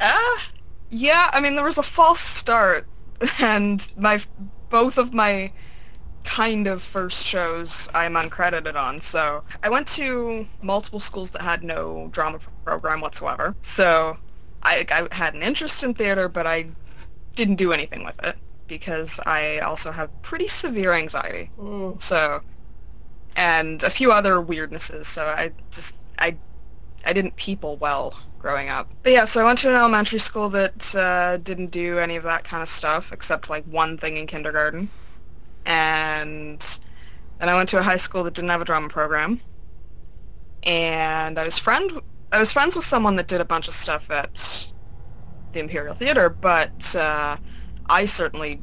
Uh, 0.00 0.36
yeah. 0.90 1.30
I 1.32 1.40
mean, 1.40 1.54
there 1.54 1.64
was 1.64 1.78
a 1.78 1.82
false 1.82 2.20
start, 2.20 2.86
and 3.38 3.86
my 3.96 4.20
both 4.70 4.98
of 4.98 5.14
my 5.14 5.52
kind 6.24 6.66
of 6.66 6.82
first 6.82 7.24
shows 7.24 7.88
I'm 7.94 8.14
uncredited 8.14 8.76
on. 8.76 9.00
So 9.00 9.42
I 9.62 9.70
went 9.70 9.86
to 9.88 10.46
multiple 10.62 11.00
schools 11.00 11.30
that 11.30 11.42
had 11.42 11.64
no 11.64 12.08
drama 12.12 12.38
program 12.64 13.00
whatsoever. 13.00 13.56
So 13.62 14.18
I, 14.62 14.84
I 14.90 15.14
had 15.14 15.34
an 15.34 15.42
interest 15.42 15.82
in 15.82 15.94
theater, 15.94 16.28
but 16.28 16.46
I 16.46 16.66
didn't 17.34 17.54
do 17.54 17.72
anything 17.72 18.04
with 18.04 18.22
it 18.24 18.36
because 18.66 19.18
I 19.24 19.58
also 19.60 19.90
have 19.90 20.10
pretty 20.22 20.48
severe 20.48 20.92
anxiety. 20.92 21.50
Mm. 21.58 22.00
So, 22.00 22.42
and 23.38 23.84
a 23.84 23.90
few 23.90 24.10
other 24.10 24.34
weirdnesses. 24.42 25.06
So 25.06 25.24
I 25.24 25.52
just 25.70 25.96
I 26.18 26.36
I 27.06 27.12
didn't 27.12 27.36
people 27.36 27.76
well 27.76 28.20
growing 28.38 28.68
up. 28.68 28.92
But 29.02 29.12
yeah, 29.12 29.24
so 29.24 29.40
I 29.40 29.44
went 29.44 29.58
to 29.60 29.70
an 29.70 29.76
elementary 29.76 30.18
school 30.18 30.48
that 30.50 30.94
uh, 30.94 31.38
didn't 31.38 31.70
do 31.70 31.98
any 31.98 32.16
of 32.16 32.24
that 32.24 32.44
kind 32.44 32.62
of 32.62 32.68
stuff 32.68 33.12
except 33.12 33.48
like 33.48 33.64
one 33.64 33.96
thing 33.96 34.16
in 34.16 34.26
kindergarten, 34.26 34.88
and 35.64 36.80
then 37.38 37.48
I 37.48 37.54
went 37.54 37.68
to 37.70 37.78
a 37.78 37.82
high 37.82 37.96
school 37.96 38.24
that 38.24 38.34
didn't 38.34 38.50
have 38.50 38.60
a 38.60 38.64
drama 38.64 38.88
program. 38.88 39.40
And 40.64 41.38
I 41.38 41.44
was 41.44 41.58
friend 41.58 42.00
I 42.32 42.38
was 42.40 42.52
friends 42.52 42.74
with 42.74 42.84
someone 42.84 43.14
that 43.16 43.28
did 43.28 43.40
a 43.40 43.44
bunch 43.44 43.68
of 43.68 43.74
stuff 43.74 44.10
at 44.10 44.68
the 45.52 45.60
Imperial 45.60 45.94
Theater, 45.94 46.28
but 46.28 46.94
uh, 46.98 47.36
I 47.88 48.04
certainly 48.04 48.60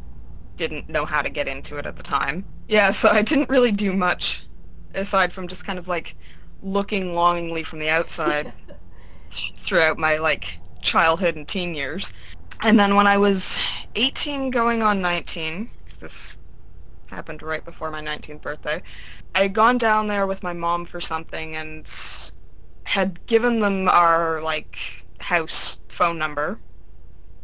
didn't 0.58 0.90
know 0.90 1.06
how 1.06 1.22
to 1.22 1.30
get 1.30 1.48
into 1.48 1.78
it 1.78 1.86
at 1.86 1.96
the 1.96 2.04
time. 2.04 2.46
Yeah, 2.68 2.92
so 2.92 3.10
I 3.10 3.22
didn't 3.22 3.50
really 3.50 3.72
do 3.72 3.94
much 3.94 4.46
aside 4.96 5.32
from 5.32 5.48
just 5.48 5.66
kind 5.66 5.80
of 5.80 5.88
like 5.88 6.16
looking 6.64 7.14
longingly 7.14 7.64
from 7.64 7.80
the 7.80 7.90
outside 7.90 8.54
throughout 9.58 9.98
my 9.98 10.18
like 10.18 10.58
childhood 10.82 11.36
and 11.36 11.48
teen 11.48 11.76
years. 11.76 12.14
And 12.62 12.80
then 12.80 12.96
when 12.96 13.08
I 13.08 13.18
was 13.18 13.60
18 13.96 14.50
going 14.52 14.82
on 14.82 15.02
19, 15.02 15.70
'cause 15.88 15.98
this 15.98 16.38
happened 17.08 17.42
right 17.42 17.64
before 17.64 17.92
my 17.92 18.02
19th 18.02 18.42
birthday, 18.42 18.82
I 19.36 19.44
had 19.44 19.54
gone 19.54 19.78
down 19.78 20.08
there 20.08 20.28
with 20.28 20.44
my 20.44 20.54
mom 20.54 20.86
for 20.86 21.02
something 21.02 21.56
and 21.56 21.90
had 22.86 23.26
given 23.28 23.60
them 23.60 23.90
our 23.90 24.42
like 24.42 24.78
house 25.20 25.82
phone 25.90 26.18
number 26.18 26.60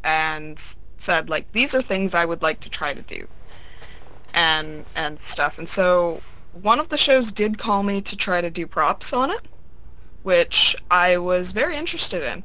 and 0.04 0.62
said 0.98 1.30
like 1.30 1.52
these 1.52 1.74
are 1.74 1.82
things 1.82 2.14
I 2.14 2.26
would 2.26 2.42
like 2.42 2.60
to 2.62 2.70
try 2.70 2.94
to 2.94 3.02
do 3.02 3.28
and 4.34 4.86
and 4.96 5.20
stuff. 5.20 5.58
And 5.58 5.68
so 5.68 6.22
one 6.54 6.80
of 6.80 6.90
the 6.90 6.98
shows 6.98 7.32
did 7.32 7.58
call 7.58 7.84
me 7.84 8.02
to 8.02 8.16
try 8.18 8.42
to 8.42 8.50
do 8.50 8.68
props 8.68 9.14
on 9.14 9.32
it, 9.32 9.42
which 10.24 10.76
I 10.90 11.18
was 11.18 11.52
very 11.52 11.76
interested 11.76 12.24
in. 12.24 12.44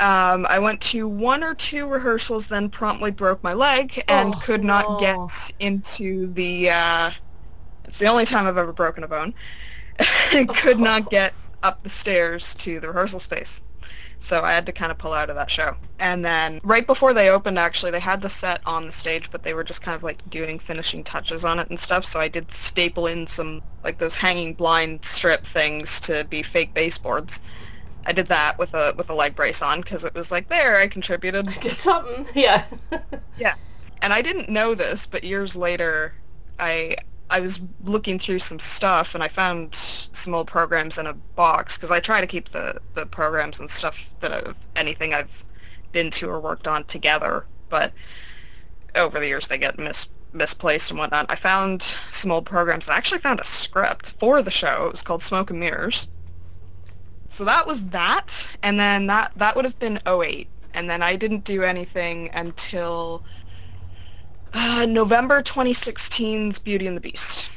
Um, 0.00 0.46
I 0.48 0.58
went 0.58 0.80
to 0.82 1.06
one 1.06 1.44
or 1.44 1.54
two 1.54 1.86
rehearsals, 1.86 2.48
then 2.48 2.70
promptly 2.70 3.10
broke 3.10 3.42
my 3.42 3.52
leg 3.52 4.02
and 4.08 4.34
Oh, 4.34 4.38
could 4.40 4.64
not 4.64 4.88
no. 4.88 4.96
get 4.98 5.52
into 5.60 6.32
the. 6.32 6.70
Uh, 6.70 7.10
it's 7.84 7.98
the 7.98 8.06
only 8.06 8.24
time 8.24 8.46
I've 8.46 8.56
ever 8.56 8.72
broken 8.72 9.04
a 9.04 9.08
bone. 9.08 9.34
could 10.48 10.78
not 10.78 11.10
get 11.10 11.34
up 11.62 11.82
the 11.82 11.90
stairs 11.90 12.54
to 12.54 12.80
the 12.80 12.88
rehearsal 12.88 13.20
space. 13.20 13.62
So 14.22 14.42
I 14.42 14.52
had 14.52 14.66
to 14.66 14.72
kind 14.72 14.92
of 14.92 14.98
pull 14.98 15.14
out 15.14 15.30
of 15.30 15.36
that 15.36 15.50
show. 15.50 15.74
And 15.98 16.22
then 16.22 16.60
right 16.62 16.86
before 16.86 17.14
they 17.14 17.30
opened, 17.30 17.58
actually, 17.58 17.90
they 17.90 18.00
had 18.00 18.20
the 18.20 18.28
set 18.28 18.60
on 18.66 18.84
the 18.84 18.92
stage, 18.92 19.30
but 19.30 19.42
they 19.42 19.54
were 19.54 19.64
just 19.64 19.80
kind 19.80 19.96
of 19.96 20.02
like 20.02 20.28
doing 20.28 20.58
finishing 20.58 21.02
touches 21.02 21.42
on 21.42 21.58
it 21.58 21.70
and 21.70 21.80
stuff. 21.80 22.04
So 22.04 22.20
I 22.20 22.28
did 22.28 22.52
staple 22.52 23.06
in 23.06 23.26
some 23.26 23.62
like 23.82 23.96
those 23.96 24.14
hanging 24.14 24.52
blind 24.52 25.04
strip 25.04 25.44
things 25.46 25.98
to 26.00 26.24
be 26.24 26.42
fake 26.42 26.74
baseboards. 26.74 27.40
I 28.06 28.12
did 28.12 28.26
that 28.26 28.58
with 28.58 28.74
a 28.74 28.94
with 28.96 29.08
a 29.08 29.14
leg 29.14 29.34
brace 29.34 29.62
on 29.62 29.80
because 29.80 30.04
it 30.04 30.14
was 30.14 30.30
like 30.30 30.48
there 30.48 30.76
I 30.76 30.86
contributed. 30.86 31.48
I 31.48 31.54
did 31.54 31.80
something. 31.80 32.26
Yeah. 32.34 32.64
yeah. 33.38 33.54
And 34.02 34.12
I 34.12 34.20
didn't 34.20 34.50
know 34.50 34.74
this, 34.74 35.06
but 35.06 35.24
years 35.24 35.56
later, 35.56 36.14
I 36.58 36.96
I 37.30 37.40
was 37.40 37.60
looking 37.84 38.18
through 38.18 38.40
some 38.40 38.58
stuff 38.58 39.14
and 39.14 39.22
I 39.22 39.28
found 39.28 39.74
some 39.74 40.34
old 40.34 40.48
programs 40.48 40.98
in 40.98 41.06
a 41.06 41.14
box 41.14 41.76
because 41.76 41.90
I 41.90 42.00
try 42.00 42.20
to 42.20 42.26
keep 42.26 42.48
the 42.48 42.80
the 42.94 43.06
programs 43.06 43.60
and 43.60 43.70
stuff 43.70 44.12
that 44.20 44.32
I've 44.32 44.56
anything 44.76 45.14
I've 45.14 45.44
been 45.92 46.10
to 46.10 46.28
or 46.28 46.40
worked 46.40 46.66
on 46.66 46.84
together. 46.84 47.46
But 47.68 47.92
over 48.96 49.20
the 49.20 49.28
years, 49.28 49.48
they 49.48 49.58
get 49.58 49.78
mis 49.78 50.08
misplaced 50.32 50.90
and 50.90 50.98
whatnot. 50.98 51.26
I 51.30 51.36
found 51.36 51.82
some 52.10 52.30
old 52.30 52.46
programs 52.46 52.86
and 52.86 52.94
I 52.94 52.96
actually 52.96 53.20
found 53.20 53.40
a 53.40 53.44
script 53.44 54.12
for 54.18 54.42
the 54.42 54.50
show. 54.50 54.86
It 54.86 54.92
was 54.92 55.02
called 55.02 55.22
Smoke 55.22 55.50
and 55.50 55.60
Mirrors. 55.60 56.08
So 57.28 57.44
that 57.44 57.64
was 57.66 57.84
that, 57.86 58.56
and 58.64 58.78
then 58.78 59.06
that 59.06 59.32
that 59.36 59.54
would 59.54 59.64
have 59.64 59.78
been 59.78 60.00
08. 60.06 60.48
And 60.74 60.90
then 60.90 61.02
I 61.02 61.16
didn't 61.16 61.44
do 61.44 61.62
anything 61.62 62.30
until 62.32 63.24
uh, 64.54 64.86
November 64.88 65.42
2016's 65.42 66.58
Beauty 66.58 66.86
and 66.86 66.96
the 66.96 67.00
Beast 67.00 67.50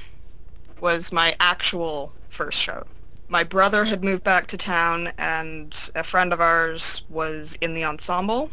was 0.80 1.12
my 1.12 1.36
actual 1.40 2.12
first 2.30 2.60
show. 2.60 2.86
My 3.30 3.44
brother 3.44 3.84
had 3.86 4.04
moved 4.04 4.24
back 4.24 4.48
to 4.48 4.58
town, 4.58 5.12
and 5.18 5.90
a 5.96 6.04
friend 6.04 6.34
of 6.34 6.42
ours 6.42 7.04
was 7.10 7.58
in 7.62 7.74
the 7.74 7.84
ensemble, 7.84 8.52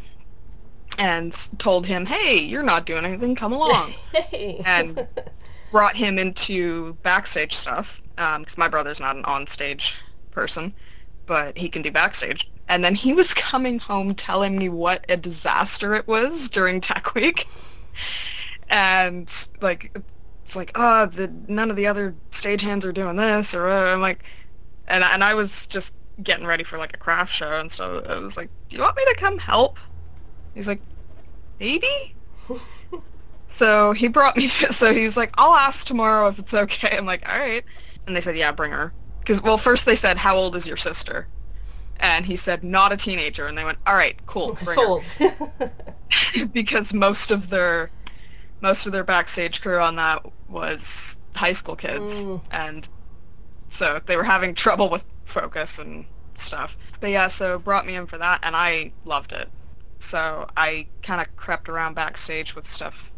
and 0.97 1.33
told 1.59 1.85
him, 1.85 2.05
"Hey, 2.05 2.39
you're 2.39 2.63
not 2.63 2.85
doing 2.85 3.05
anything. 3.05 3.35
Come 3.35 3.53
along." 3.53 3.93
Hey. 4.13 4.61
and 4.65 5.07
brought 5.71 5.97
him 5.97 6.17
into 6.17 6.93
backstage 7.03 7.53
stuff 7.53 8.01
because 8.15 8.57
my 8.57 8.67
brother's 8.67 8.99
not 8.99 9.15
an 9.15 9.25
on-stage 9.25 9.97
person, 10.31 10.73
but 11.25 11.57
he 11.57 11.69
can 11.69 11.81
do 11.81 11.91
backstage. 11.91 12.49
And 12.67 12.83
then 12.83 12.95
he 12.95 13.13
was 13.13 13.33
coming 13.51 13.79
home 13.79 14.15
telling 14.15 14.57
me 14.57 14.69
what 14.69 15.05
a 15.09 15.17
disaster 15.17 15.93
it 15.95 16.07
was 16.07 16.49
during 16.49 16.81
Tech 16.81 17.13
Week, 17.13 17.47
and 18.69 19.47
like 19.61 19.95
it's 20.43 20.55
like, 20.55 20.71
oh, 20.75 21.05
the 21.05 21.31
none 21.47 21.69
of 21.69 21.75
the 21.75 21.87
other 21.87 22.15
stagehands 22.31 22.85
are 22.85 22.91
doing 22.91 23.15
this, 23.15 23.55
or 23.55 23.63
whatever. 23.63 23.87
I'm 23.87 24.01
like, 24.01 24.23
and 24.87 25.03
and 25.03 25.23
I 25.23 25.33
was 25.33 25.67
just 25.67 25.95
getting 26.23 26.45
ready 26.45 26.63
for 26.63 26.77
like 26.77 26.95
a 26.95 26.99
craft 26.99 27.33
show, 27.33 27.59
and 27.59 27.71
so 27.71 28.03
I 28.07 28.19
was 28.19 28.37
like, 28.37 28.49
do 28.69 28.75
you 28.75 28.81
want 28.81 28.97
me 28.97 29.03
to 29.05 29.15
come 29.17 29.37
help? 29.37 29.77
He's 30.53 30.67
like, 30.67 30.81
maybe. 31.59 32.15
So 33.51 33.91
he 33.91 34.07
brought 34.07 34.37
me 34.37 34.47
to, 34.47 34.71
so 34.73 34.93
he's 34.93 35.17
like, 35.17 35.33
I'll 35.37 35.53
ask 35.53 35.85
tomorrow 35.85 36.27
if 36.29 36.39
it's 36.39 36.53
okay. 36.53 36.97
I'm 36.97 37.05
like, 37.05 37.27
all 37.29 37.37
right. 37.37 37.63
And 38.07 38.15
they 38.15 38.21
said, 38.21 38.37
yeah, 38.37 38.51
bring 38.51 38.71
her. 38.71 38.93
Because, 39.19 39.43
well, 39.43 39.57
first 39.57 39.85
they 39.85 39.93
said, 39.93 40.17
how 40.17 40.35
old 40.35 40.55
is 40.55 40.65
your 40.65 40.77
sister? 40.77 41.27
And 42.01 42.25
he 42.25 42.35
said, 42.35 42.63
not 42.63 42.91
a 42.91 42.97
teenager. 42.97 43.45
And 43.47 43.57
they 43.57 43.63
went, 43.63 43.77
all 43.85 43.95
right, 43.95 44.15
cool, 44.25 44.55
Sold. 44.55 45.03
because 46.53 46.93
most 46.93 47.31
of 47.31 47.49
their, 47.49 47.91
most 48.61 48.85
of 48.85 48.93
their 48.93 49.03
backstage 49.03 49.61
crew 49.61 49.79
on 49.79 49.95
that 49.95 50.25
was 50.49 51.17
high 51.35 51.53
school 51.53 51.75
kids. 51.75 52.25
Mm. 52.25 52.41
And 52.51 52.89
so 53.69 53.99
they 54.05 54.17
were 54.17 54.23
having 54.23 54.53
trouble 54.53 54.89
with 54.89 55.05
focus 55.25 55.79
and 55.79 56.05
stuff. 56.35 56.77
But 56.99 57.11
yeah, 57.11 57.27
so 57.27 57.57
brought 57.59 57.85
me 57.85 57.95
in 57.95 58.05
for 58.05 58.17
that, 58.17 58.39
and 58.43 58.55
I 58.55 58.91
loved 59.05 59.31
it. 59.31 59.49
So 59.99 60.47
I 60.57 60.87
kind 61.03 61.21
of 61.21 61.35
crept 61.35 61.69
around 61.69 61.95
backstage 61.95 62.55
with 62.55 62.65
stuff 62.65 63.11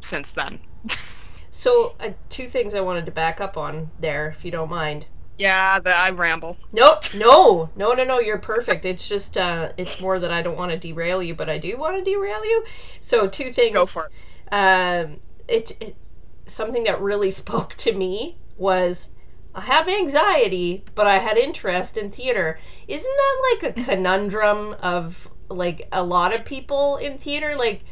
since 0.00 0.30
then. 0.32 0.60
so, 1.50 1.94
uh, 2.00 2.10
two 2.28 2.46
things 2.46 2.74
I 2.74 2.80
wanted 2.80 3.06
to 3.06 3.12
back 3.12 3.40
up 3.40 3.56
on 3.56 3.90
there, 3.98 4.28
if 4.28 4.44
you 4.44 4.50
don't 4.50 4.70
mind. 4.70 5.06
Yeah, 5.38 5.78
the, 5.78 5.96
I 5.96 6.10
ramble. 6.10 6.56
Nope, 6.72 7.14
no, 7.14 7.70
no, 7.76 7.92
no, 7.92 8.04
no. 8.04 8.18
You're 8.18 8.38
perfect. 8.38 8.84
It's 8.84 9.08
just, 9.08 9.38
uh, 9.38 9.70
it's 9.76 10.00
more 10.00 10.18
that 10.18 10.32
I 10.32 10.42
don't 10.42 10.56
want 10.56 10.72
to 10.72 10.78
derail 10.78 11.22
you, 11.22 11.34
but 11.34 11.48
I 11.48 11.58
do 11.58 11.76
want 11.76 11.96
to 11.96 12.02
derail 12.02 12.44
you. 12.44 12.64
So, 13.00 13.28
two 13.28 13.50
things. 13.50 13.74
Go 13.74 13.86
for 13.86 14.10
it. 14.10 14.52
Um, 14.52 15.20
it, 15.46 15.76
it 15.80 15.96
something 16.46 16.84
that 16.84 17.00
really 17.00 17.30
spoke 17.42 17.74
to 17.76 17.92
me 17.92 18.38
was 18.56 19.10
I 19.54 19.62
have 19.62 19.88
anxiety, 19.88 20.84
but 20.94 21.06
I 21.06 21.18
had 21.18 21.36
interest 21.36 21.96
in 21.96 22.10
theater. 22.10 22.58
Isn't 22.86 23.16
that 23.16 23.58
like 23.62 23.78
a 23.78 23.84
conundrum 23.84 24.74
of 24.82 25.30
like 25.48 25.88
a 25.92 26.02
lot 26.02 26.34
of 26.34 26.44
people 26.44 26.96
in 26.96 27.16
theater? 27.18 27.56
Like, 27.56 27.84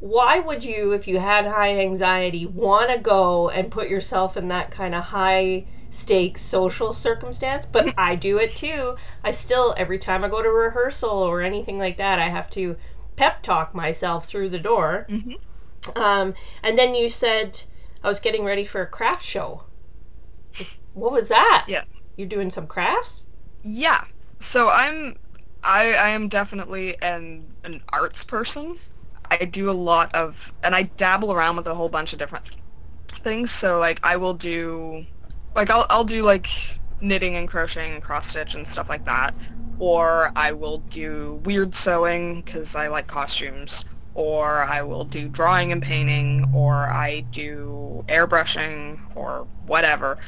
why 0.00 0.38
would 0.38 0.62
you, 0.64 0.92
if 0.92 1.08
you 1.08 1.18
had 1.18 1.46
high 1.46 1.78
anxiety, 1.78 2.46
want 2.46 2.90
to 2.90 2.98
go 2.98 3.48
and 3.48 3.70
put 3.70 3.88
yourself 3.88 4.36
in 4.36 4.48
that 4.48 4.70
kind 4.70 4.94
of 4.94 5.04
high 5.04 5.66
stakes 5.90 6.42
social 6.42 6.92
circumstance? 6.92 7.64
But 7.64 7.94
I 7.98 8.14
do 8.14 8.38
it 8.38 8.50
too. 8.50 8.96
I 9.24 9.30
still, 9.30 9.74
every 9.76 9.98
time 9.98 10.24
I 10.24 10.28
go 10.28 10.42
to 10.42 10.48
rehearsal 10.48 11.10
or 11.10 11.42
anything 11.42 11.78
like 11.78 11.96
that, 11.96 12.18
I 12.18 12.28
have 12.28 12.50
to 12.50 12.76
pep 13.16 13.42
talk 13.42 13.74
myself 13.74 14.26
through 14.26 14.50
the 14.50 14.58
door. 14.58 15.06
Um, 15.96 16.34
and 16.62 16.78
then 16.78 16.94
you 16.94 17.08
said 17.08 17.62
I 18.02 18.08
was 18.08 18.20
getting 18.20 18.44
ready 18.44 18.64
for 18.64 18.80
a 18.80 18.86
craft 18.86 19.24
show. 19.24 19.64
What 20.94 21.12
was 21.12 21.28
that? 21.28 21.66
Yes. 21.68 22.02
You're 22.16 22.28
doing 22.28 22.50
some 22.50 22.66
crafts? 22.66 23.26
Yeah. 23.62 24.02
So 24.40 24.68
I'm, 24.68 25.16
I, 25.64 25.94
I 25.98 26.08
am 26.10 26.28
definitely 26.28 27.00
an 27.02 27.44
an 27.64 27.82
arts 27.92 28.24
person. 28.24 28.78
I 29.30 29.44
do 29.44 29.68
a 29.70 29.72
lot 29.72 30.14
of, 30.14 30.52
and 30.64 30.74
I 30.74 30.84
dabble 30.84 31.32
around 31.32 31.56
with 31.56 31.66
a 31.66 31.74
whole 31.74 31.88
bunch 31.88 32.12
of 32.12 32.18
different 32.18 32.56
things. 33.08 33.50
So 33.50 33.78
like 33.78 34.00
I 34.02 34.16
will 34.16 34.34
do, 34.34 35.04
like 35.54 35.70
I'll 35.70 35.86
I'll 35.90 36.04
do 36.04 36.22
like 36.22 36.48
knitting 37.00 37.36
and 37.36 37.48
crocheting 37.48 37.94
and 37.94 38.02
cross 38.02 38.26
stitch 38.28 38.54
and 38.54 38.66
stuff 38.66 38.88
like 38.88 39.04
that, 39.04 39.34
or 39.78 40.32
I 40.36 40.52
will 40.52 40.78
do 40.90 41.40
weird 41.44 41.74
sewing 41.74 42.42
because 42.42 42.74
I 42.74 42.88
like 42.88 43.06
costumes, 43.06 43.84
or 44.14 44.62
I 44.62 44.82
will 44.82 45.04
do 45.04 45.28
drawing 45.28 45.72
and 45.72 45.82
painting, 45.82 46.50
or 46.54 46.74
I 46.74 47.20
do 47.30 48.04
airbrushing 48.08 48.98
or 49.14 49.46
whatever. 49.66 50.18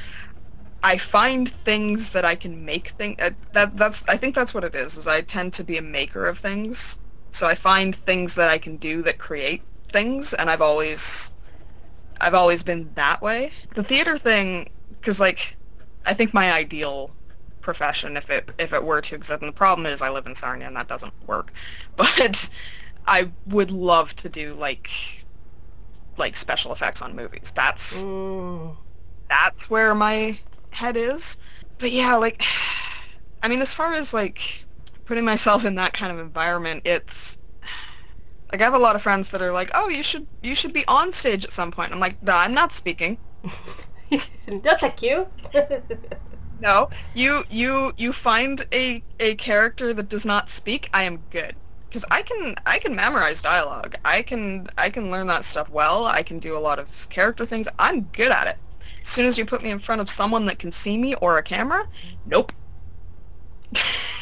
I 0.82 0.96
find 0.96 1.48
things 1.48 2.12
that 2.12 2.24
I 2.24 2.34
can 2.34 2.64
make 2.64 2.88
thing 2.90 3.16
uh, 3.20 3.30
that 3.52 3.76
that's 3.76 4.04
I 4.08 4.16
think 4.16 4.34
that's 4.34 4.54
what 4.54 4.64
it 4.64 4.74
is. 4.74 4.96
Is 4.96 5.06
I 5.06 5.20
tend 5.20 5.52
to 5.54 5.64
be 5.64 5.76
a 5.76 5.82
maker 5.82 6.26
of 6.26 6.38
things. 6.38 6.98
So 7.32 7.46
I 7.46 7.54
find 7.54 7.94
things 7.94 8.34
that 8.34 8.48
I 8.48 8.58
can 8.58 8.76
do 8.76 9.02
that 9.02 9.18
create 9.18 9.62
things, 9.90 10.34
and 10.34 10.48
I've 10.50 10.62
always 10.62 11.32
I've 12.20 12.34
always 12.34 12.62
been 12.62 12.90
that 12.94 13.22
way. 13.22 13.52
The 13.74 13.82
theater 13.82 14.18
thing, 14.18 14.70
because 15.00 15.20
like 15.20 15.56
I 16.06 16.14
think 16.14 16.32
my 16.34 16.52
ideal 16.52 17.10
profession, 17.60 18.16
if 18.16 18.30
it 18.30 18.50
if 18.58 18.72
it 18.72 18.82
were 18.84 19.00
to 19.00 19.14
exist, 19.14 19.40
and 19.42 19.48
the 19.48 19.52
problem 19.52 19.86
is 19.86 20.02
I 20.02 20.10
live 20.10 20.26
in 20.26 20.34
Sarnia 20.34 20.66
and 20.66 20.76
that 20.76 20.88
doesn't 20.88 21.12
work, 21.26 21.52
but 21.96 22.48
I 23.06 23.30
would 23.46 23.70
love 23.70 24.14
to 24.16 24.28
do 24.28 24.54
like 24.54 24.90
like 26.16 26.36
special 26.36 26.72
effects 26.72 27.02
on 27.02 27.14
movies. 27.16 27.52
That's 27.54 28.04
Mm. 28.04 28.76
that's 29.28 29.70
where 29.70 29.94
my 29.94 30.38
head 30.70 30.96
is. 30.96 31.38
But 31.78 31.92
yeah, 31.92 32.14
like, 32.16 32.42
I 33.42 33.48
mean, 33.48 33.60
as 33.62 33.72
far 33.72 33.94
as 33.94 34.12
like 34.12 34.64
putting 35.06 35.24
myself 35.24 35.64
in 35.64 35.74
that 35.76 35.92
kind 35.92 36.12
of 36.12 36.18
environment, 36.18 36.82
it's 36.84 37.38
like 38.52 38.60
I 38.60 38.64
have 38.64 38.74
a 38.74 38.78
lot 38.78 38.96
of 38.96 39.02
friends 39.02 39.30
that 39.30 39.40
are 39.42 39.52
like, 39.52 39.70
"Oh, 39.74 39.88
you 39.88 40.02
should 40.02 40.26
you 40.42 40.54
should 40.54 40.72
be 40.72 40.84
on 40.88 41.12
stage 41.12 41.44
at 41.44 41.52
some 41.52 41.70
point." 41.70 41.92
I'm 41.92 42.00
like, 42.00 42.22
"No, 42.22 42.32
I'm 42.32 42.52
not 42.54 42.72
speaking. 42.72 43.16
no, 44.46 44.76
thank 44.76 45.02
you. 45.02 45.26
No, 46.60 46.90
you 47.14 47.44
you 47.48 47.92
you 47.96 48.12
find 48.12 48.64
a 48.72 49.02
a 49.18 49.34
character 49.36 49.92
that 49.94 50.08
does 50.08 50.24
not 50.24 50.48
speak. 50.50 50.88
I 50.92 51.02
am 51.02 51.24
good." 51.30 51.56
Because 51.88 52.04
I 52.10 52.22
can 52.22 52.54
I 52.66 52.78
can 52.78 52.94
memorize 52.94 53.42
dialogue. 53.42 53.96
I 54.04 54.22
can 54.22 54.68
I 54.78 54.90
can 54.90 55.10
learn 55.10 55.26
that 55.26 55.44
stuff 55.44 55.68
well. 55.70 56.04
I 56.06 56.22
can 56.22 56.38
do 56.38 56.56
a 56.56 56.60
lot 56.60 56.78
of 56.78 57.08
character 57.08 57.44
things. 57.46 57.66
I'm 57.78 58.02
good 58.12 58.30
at 58.30 58.46
it. 58.46 58.58
As 59.02 59.08
soon 59.08 59.26
as 59.26 59.38
you 59.38 59.44
put 59.44 59.62
me 59.62 59.70
in 59.70 59.80
front 59.80 60.00
of 60.00 60.08
someone 60.10 60.44
that 60.46 60.58
can 60.60 60.70
see 60.70 60.96
me 60.98 61.14
or 61.16 61.38
a 61.38 61.42
camera, 61.42 61.88
nope. 62.26 62.52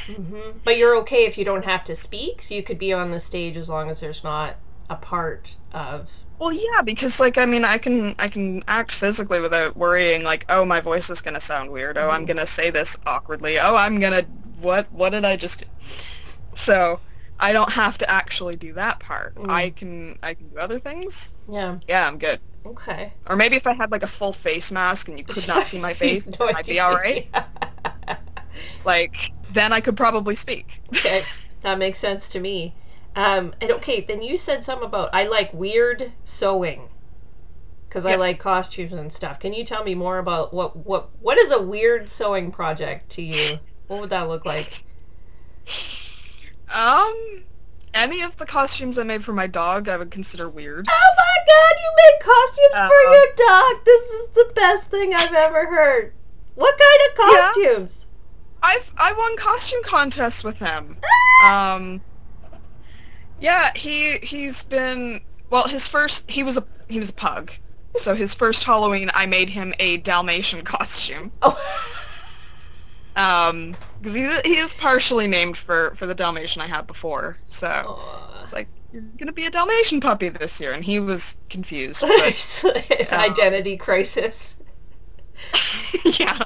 hmm 0.07 0.51
But 0.65 0.77
you're 0.77 0.97
okay 0.99 1.25
if 1.27 1.37
you 1.39 1.45
don't 1.45 1.65
have 1.65 1.85
to 1.85 1.95
speak, 1.95 2.43
so 2.43 2.55
you 2.55 2.63
could 2.63 2.79
be 2.79 2.93
on 2.93 3.11
the 3.11 3.21
stage 3.21 3.57
as 3.57 3.69
long 3.69 3.91
as 3.91 4.01
there's 4.01 4.25
not 4.25 4.57
a 4.91 4.97
part 4.97 5.57
of. 5.73 6.25
Well, 6.39 6.53
yeah, 6.53 6.83
because 6.85 7.19
like 7.21 7.37
I 7.39 7.47
mean, 7.47 7.65
I 7.65 7.79
can 7.79 8.15
I 8.19 8.29
can 8.29 8.63
act 8.69 8.93
physically 8.93 9.41
without 9.41 9.77
worrying 9.77 10.23
like, 10.23 10.45
oh, 10.49 10.65
my 10.65 10.81
voice 10.81 11.11
is 11.11 11.21
gonna 11.21 11.41
sound 11.41 11.71
weird. 11.71 11.99
Oh, 11.99 12.11
I'm 12.11 12.25
gonna 12.25 12.47
say 12.47 12.71
this 12.71 12.97
awkwardly. 13.07 13.59
Oh, 13.59 13.75
I'm 13.77 13.99
gonna 13.99 14.23
what 14.61 14.91
what 14.93 15.11
did 15.11 15.25
I 15.25 15.37
just 15.37 15.61
do? 15.61 15.67
So 16.55 17.01
I 17.41 17.53
don't 17.53 17.71
have 17.73 17.99
to 17.99 18.11
actually 18.11 18.57
do 18.57 18.73
that 18.75 19.01
part. 19.01 19.35
Mm. 19.37 19.51
I 19.51 19.71
can 19.71 20.19
I 20.23 20.35
can 20.35 20.49
do 20.49 20.59
other 20.59 20.79
things. 20.79 21.35
Yeah. 21.49 21.79
Yeah, 21.89 22.07
I'm 22.07 22.19
good. 22.19 22.41
Okay. 22.67 23.13
Or 23.29 23.37
maybe 23.37 23.57
if 23.57 23.67
I 23.67 23.73
had 23.73 23.91
like 23.91 24.03
a 24.03 24.09
full 24.09 24.33
face 24.33 24.71
mask 24.71 25.09
and 25.09 25.19
you 25.19 25.25
could 25.25 25.47
not 25.49 25.65
see 25.65 25.79
my 25.79 25.95
face, 26.05 26.27
No 26.39 26.49
I'd 26.49 26.67
be 26.67 26.81
all 26.81 26.95
right. 26.95 27.29
Like 28.85 29.33
then 29.53 29.73
I 29.73 29.81
could 29.81 29.97
probably 29.97 30.35
speak. 30.35 30.81
okay, 30.89 31.23
that 31.61 31.79
makes 31.79 31.99
sense 31.99 32.29
to 32.31 32.41
me. 32.41 32.75
Um, 33.17 33.55
and 33.61 33.71
okay, 33.73 34.01
then 34.01 34.23
you 34.23 34.37
said 34.37 34.63
something 34.63 34.87
about 34.87 35.11
I 35.13 35.27
like 35.27 35.53
weird 35.53 36.13
sewing 36.25 36.89
because 37.89 38.07
I 38.07 38.15
like 38.17 38.39
costumes 38.39 38.93
and 38.93 39.13
stuff. 39.13 39.41
Can 39.41 39.53
you 39.53 39.65
tell 39.65 39.83
me 39.83 39.95
more 39.95 40.19
about 40.19 40.55
what 40.55 40.77
what 40.77 41.09
what 41.21 41.37
is 41.39 41.51
a 41.51 41.61
weird 41.61 42.09
sewing 42.09 42.51
project 42.53 43.11
to 43.13 43.23
you? 43.23 43.59
What 43.89 44.01
would 44.01 44.11
that 44.11 44.29
look 44.29 44.45
like? 44.45 44.85
Um, 46.75 47.45
any 47.95 48.21
of 48.23 48.37
the 48.37 48.47
costumes 48.47 48.99
I 48.99 49.03
made 49.03 49.25
for 49.25 49.33
my 49.33 49.47
dog, 49.47 49.89
I 49.89 49.97
would 49.97 50.11
consider 50.11 50.49
weird. 50.49 50.87
Oh 50.89 51.11
my 51.17 51.37
god, 51.47 51.81
you 51.81 51.91
make 51.97 52.21
costumes 52.23 52.75
Uh, 52.75 52.89
for 52.89 53.15
your 53.15 53.27
dog! 53.37 53.85
This 53.85 54.11
is 54.11 54.29
the 54.35 54.53
best 54.55 54.91
thing 54.91 55.15
I've 55.15 55.33
ever 55.35 55.67
heard. 55.67 56.13
What 56.55 56.79
kind 56.79 57.01
of 57.31 57.35
Yeah. 57.35 57.41
costumes? 57.73 58.07
I've 58.63 58.93
I 58.99 59.13
won 59.13 59.37
costume 59.37 59.81
contests 59.85 60.45
with 60.45 60.59
him. 60.59 60.99
Um, 61.47 62.01
yeah, 63.41 63.71
he 63.75 64.19
he's 64.23 64.63
been 64.63 65.21
well. 65.51 65.69
His 65.69 65.87
first 65.87 66.31
he 66.31 66.43
was 66.43 66.57
a 66.57 66.65
he 66.89 66.99
was 66.99 67.11
a 67.11 67.15
pug, 67.15 67.53
so 67.95 68.15
his 68.15 68.35
first 68.35 68.65
Halloween 68.65 69.11
I 69.15 69.27
made 69.27 69.51
him 69.51 69.73
a 69.79 69.99
Dalmatian 69.99 70.63
costume. 70.65 71.33
Oh. 71.43 71.59
Um, 73.17 73.77
because 74.01 74.15
he 74.15 74.29
he 74.45 74.57
is 74.57 74.75
partially 74.75 75.27
named 75.27 75.57
for 75.57 75.93
for 75.97 76.07
the 76.07 76.15
Dalmatian 76.15 76.63
I 76.63 76.67
had 76.67 76.87
before. 76.87 77.37
So 77.49 77.67
Aw. 77.69 78.43
it's 78.45 78.53
like 78.53 78.69
you're 78.93 79.03
gonna 79.19 79.33
be 79.33 79.47
a 79.47 79.51
Dalmatian 79.51 80.01
puppy 80.01 80.29
this 80.29 80.61
year, 80.61 80.73
and 80.73 80.85
he 80.85 81.01
was 81.01 81.39
confused. 81.51 82.03
But 82.07 82.65
An 83.11 83.19
identity 83.19 83.77
crisis. 83.77 84.57
yeah. 86.19 86.45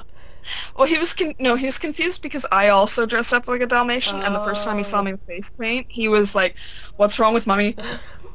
Well, 0.77 0.87
he 0.87 0.97
was 0.97 1.13
con- 1.13 1.35
no, 1.39 1.55
he 1.55 1.65
was 1.65 1.77
confused 1.79 2.21
because 2.21 2.45
I 2.51 2.69
also 2.69 3.05
dressed 3.05 3.33
up 3.33 3.47
like 3.47 3.61
a 3.61 3.65
Dalmatian, 3.65 4.21
and 4.21 4.33
the 4.35 4.39
first 4.43 4.63
time 4.63 4.77
he 4.77 4.83
saw 4.83 4.99
Oh. 4.99 5.03
me 5.03 5.11
with 5.13 5.25
face 5.25 5.51
paint, 5.51 5.87
he 5.89 6.07
was 6.07 6.35
like, 6.35 6.55
"What's 6.97 7.17
wrong 7.19 7.33
with 7.33 7.47
mummy?" 7.47 7.75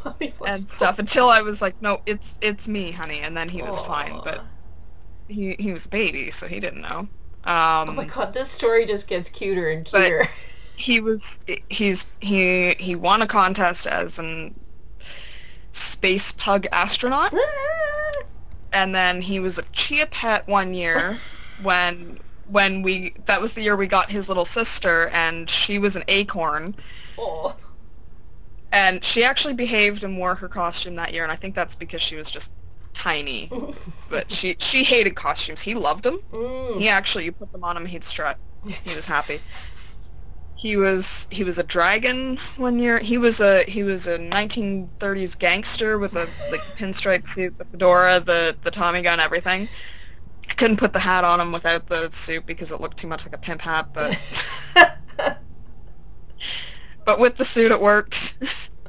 Mommy 0.04 0.32
and 0.46 0.60
stuff. 0.70 0.98
Until 0.98 1.28
I 1.28 1.40
was 1.42 1.60
like, 1.60 1.80
"No, 1.82 2.00
it's 2.06 2.38
it's 2.40 2.66
me, 2.68 2.90
honey," 2.92 3.20
and 3.20 3.36
then 3.36 3.48
he 3.48 3.62
was 3.62 3.80
fine. 3.82 4.20
But 4.24 4.42
he 5.28 5.54
he 5.58 5.72
was 5.72 5.86
a 5.86 5.88
baby, 5.90 6.30
so 6.30 6.46
he 6.46 6.60
didn't 6.60 6.80
know. 6.82 7.08
Um, 7.44 7.88
Oh 7.90 7.92
my 7.96 8.04
god, 8.04 8.32
this 8.34 8.50
story 8.50 8.84
just 8.86 9.06
gets 9.08 9.28
cuter 9.28 9.70
and 9.70 9.84
cuter. 9.84 10.26
he 10.76 11.00
was 11.00 11.40
he's 11.70 12.06
he 12.20 12.74
he 12.78 12.94
won 12.94 13.22
a 13.22 13.26
contest 13.26 13.86
as 13.86 14.18
an 14.18 14.54
space 15.72 16.32
pug 16.32 16.66
astronaut, 16.72 17.32
and 18.72 18.94
then 18.94 19.20
he 19.20 19.40
was 19.40 19.58
a 19.58 19.62
chia 19.72 20.06
pet 20.06 20.46
one 20.48 20.74
year 20.74 21.18
when 21.62 22.18
when 22.48 22.82
we 22.82 23.14
that 23.26 23.40
was 23.40 23.52
the 23.52 23.62
year 23.62 23.76
we 23.76 23.86
got 23.86 24.10
his 24.10 24.28
little 24.28 24.44
sister, 24.44 25.08
and 25.12 25.48
she 25.48 25.78
was 25.78 25.96
an 25.96 26.04
acorn. 26.08 26.74
oh. 27.18 27.54
And 28.70 29.02
she 29.02 29.24
actually 29.24 29.54
behaved 29.54 30.04
and 30.04 30.18
wore 30.18 30.34
her 30.34 30.48
costume 30.48 30.94
that 30.96 31.14
year, 31.14 31.22
and 31.22 31.32
I 31.32 31.36
think 31.36 31.54
that's 31.54 31.74
because 31.74 32.02
she 32.02 32.16
was 32.16 32.30
just 32.30 32.52
tiny. 32.92 33.50
But 34.10 34.30
she 34.32 34.56
she 34.58 34.84
hated 34.84 35.14
costumes. 35.16 35.60
He 35.60 35.74
loved 35.74 36.02
them. 36.04 36.20
Mm. 36.32 36.78
He 36.80 36.88
actually, 36.88 37.24
you 37.26 37.32
put 37.32 37.52
them 37.52 37.62
on 37.62 37.76
him, 37.76 37.84
he'd 37.86 38.04
strut. 38.04 38.38
He 38.66 38.94
was 38.96 39.06
happy. 39.06 39.38
He 40.58 40.76
was 40.76 41.28
he 41.30 41.44
was 41.44 41.58
a 41.58 41.62
dragon 41.62 42.36
one 42.56 42.80
year. 42.80 42.98
He 42.98 43.16
was 43.16 43.40
a 43.40 43.62
he 43.68 43.84
was 43.84 44.08
a 44.08 44.18
1930s 44.18 45.38
gangster 45.38 45.98
with 45.98 46.16
a 46.16 46.28
like 46.50 46.62
pinstripe 46.76 47.28
suit, 47.28 47.56
the 47.58 47.64
fedora, 47.64 48.18
the 48.18 48.56
the 48.64 48.70
Tommy 48.72 49.00
gun, 49.00 49.20
everything. 49.20 49.68
I 50.48 50.54
couldn't 50.54 50.78
put 50.78 50.92
the 50.92 50.98
hat 50.98 51.24
on 51.24 51.40
him 51.40 51.52
without 51.52 51.86
the 51.86 52.10
suit 52.10 52.46
because 52.46 52.72
it 52.72 52.80
looked 52.80 52.96
too 52.96 53.06
much 53.06 53.24
like 53.24 53.34
a 53.34 53.38
pimp 53.38 53.60
hat, 53.60 53.88
but 53.92 54.18
but 57.04 57.18
with 57.18 57.36
the 57.36 57.44
suit 57.44 57.70
it 57.70 57.80
worked. 57.80 58.38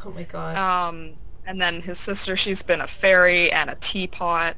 oh 0.06 0.12
my 0.12 0.24
god. 0.24 0.56
Um, 0.56 1.13
and 1.45 1.60
then 1.60 1.82
his 1.82 2.00
sister, 2.00 2.36
she's 2.36 2.62
been 2.62 2.82
a 2.82 2.88
fairy 2.88 3.52
and 3.52 3.69
a 3.69 3.76
teapot, 3.76 4.56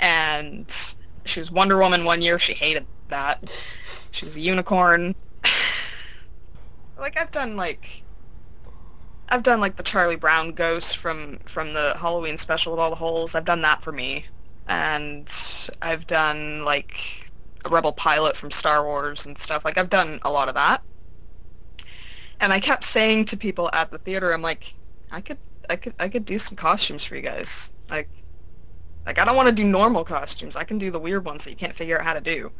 and 0.00 0.94
she 1.24 1.40
was 1.40 1.50
Wonder 1.50 1.78
Woman 1.78 2.04
one 2.04 2.20
year. 2.20 2.38
She 2.38 2.52
hated 2.52 2.86
that. 3.08 3.48
She 3.48 4.24
was 4.24 4.36
a 4.36 4.40
unicorn. 4.40 5.14
like 6.98 7.16
I've 7.16 7.30
done 7.30 7.56
like 7.56 8.02
I've 9.28 9.42
done 9.42 9.60
like 9.60 9.76
the 9.76 9.82
Charlie 9.82 10.16
Brown 10.16 10.52
ghost 10.52 10.98
from 10.98 11.38
from 11.46 11.72
the 11.74 11.94
Halloween 11.98 12.36
special 12.36 12.72
with 12.72 12.80
all 12.80 12.90
the 12.90 12.96
holes. 12.96 13.34
I've 13.34 13.44
done 13.44 13.62
that 13.62 13.82
for 13.82 13.92
me, 13.92 14.26
and 14.68 15.32
I've 15.82 16.06
done 16.06 16.64
like 16.64 17.30
a 17.64 17.68
rebel 17.68 17.92
pilot 17.92 18.36
from 18.36 18.50
Star 18.50 18.84
Wars 18.84 19.26
and 19.26 19.36
stuff. 19.36 19.64
Like 19.64 19.78
I've 19.78 19.90
done 19.90 20.20
a 20.22 20.30
lot 20.30 20.48
of 20.48 20.54
that. 20.54 20.82
And 22.40 22.52
I 22.52 22.60
kept 22.60 22.84
saying 22.84 23.24
to 23.26 23.36
people 23.36 23.70
at 23.72 23.90
the 23.90 23.98
theater, 23.98 24.32
I'm 24.32 24.42
like, 24.42 24.74
I 25.10 25.20
could 25.20 25.38
I 25.70 25.76
could 25.76 25.94
I 25.98 26.08
could 26.08 26.24
do 26.24 26.38
some 26.38 26.56
costumes 26.56 27.04
for 27.04 27.16
you 27.16 27.22
guys. 27.22 27.72
Like 27.90 28.08
like 29.06 29.18
I 29.18 29.24
don't 29.24 29.36
want 29.36 29.48
to 29.48 29.54
do 29.54 29.64
normal 29.64 30.04
costumes. 30.04 30.56
I 30.56 30.64
can 30.64 30.78
do 30.78 30.90
the 30.90 31.00
weird 31.00 31.24
ones 31.24 31.44
that 31.44 31.50
you 31.50 31.56
can't 31.56 31.74
figure 31.74 31.98
out 31.98 32.04
how 32.04 32.12
to 32.14 32.20
do. 32.20 32.50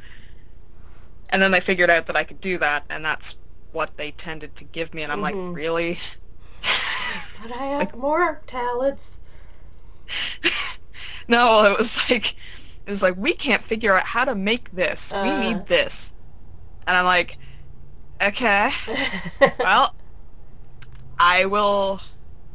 And 1.30 1.42
then 1.42 1.50
they 1.50 1.60
figured 1.60 1.90
out 1.90 2.06
that 2.06 2.16
I 2.16 2.24
could 2.24 2.40
do 2.40 2.56
that, 2.58 2.84
and 2.88 3.04
that's 3.04 3.38
what 3.72 3.96
they 3.96 4.12
tended 4.12 4.54
to 4.56 4.64
give 4.64 4.94
me. 4.94 5.02
And 5.02 5.12
I'm 5.12 5.18
Mhm. 5.18 5.22
like, 5.22 5.34
really? 5.34 5.98
but 7.42 7.52
I 7.52 7.66
have 7.66 7.94
more 7.98 8.40
talents. 8.46 9.18
no, 11.28 11.64
it 11.72 11.76
was 11.78 11.98
like, 12.10 12.32
it 12.86 12.90
was 12.90 13.02
like 13.02 13.16
we 13.16 13.32
can't 13.32 13.62
figure 13.62 13.94
out 13.94 14.04
how 14.04 14.24
to 14.24 14.34
make 14.34 14.70
this. 14.72 15.12
we 15.12 15.18
Uh. 15.30 15.40
need 15.40 15.66
this. 15.66 16.14
And 16.86 16.96
I'm 16.96 17.04
like, 17.04 17.36
okay, 18.22 18.70
well, 19.58 19.94
I 21.18 21.46
will, 21.46 22.00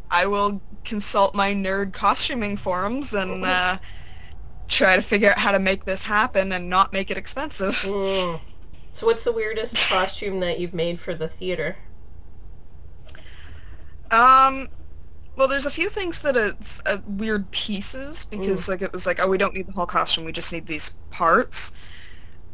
I 0.10 0.26
will 0.26 0.62
consult 0.86 1.36
my 1.36 1.54
nerd 1.54 1.92
costuming 1.94 2.56
forums 2.58 3.14
and 3.14 3.44
uh, 3.46 3.78
try 4.68 4.96
to 4.96 5.02
figure 5.02 5.32
out 5.32 5.38
how 5.38 5.52
to 5.52 5.60
make 5.60 5.84
this 5.84 6.02
happen 6.02 6.54
and 6.54 6.70
not 6.70 6.94
make 6.94 7.12
it 7.12 7.18
expensive. 7.18 7.74
Mm. 7.84 8.40
So 8.94 9.06
what's 9.06 9.24
the 9.26 9.32
weirdest 9.34 9.76
costume 9.90 10.40
that 10.40 10.60
you've 10.60 10.74
made 10.74 11.00
for 11.00 11.14
the 11.14 11.28
theater? 11.28 11.76
Um, 14.12 14.68
well, 15.36 15.48
there's 15.48 15.66
a 15.66 15.72
few 15.72 15.90
things 15.90 16.22
that 16.22 16.36
it's 16.36 16.82
uh, 16.86 16.98
weird 17.08 17.50
pieces 17.52 18.26
because 18.26 18.68
like 18.68 18.82
it 18.82 18.92
was 18.92 19.06
like, 19.06 19.20
oh, 19.20 19.28
we 19.28 19.38
don't 19.38 19.54
need 19.54 19.68
the 19.68 19.72
whole 19.72 19.86
costume, 19.86 20.26
we 20.26 20.32
just 20.32 20.52
need 20.52 20.66
these 20.66 20.98
parts. 21.10 21.72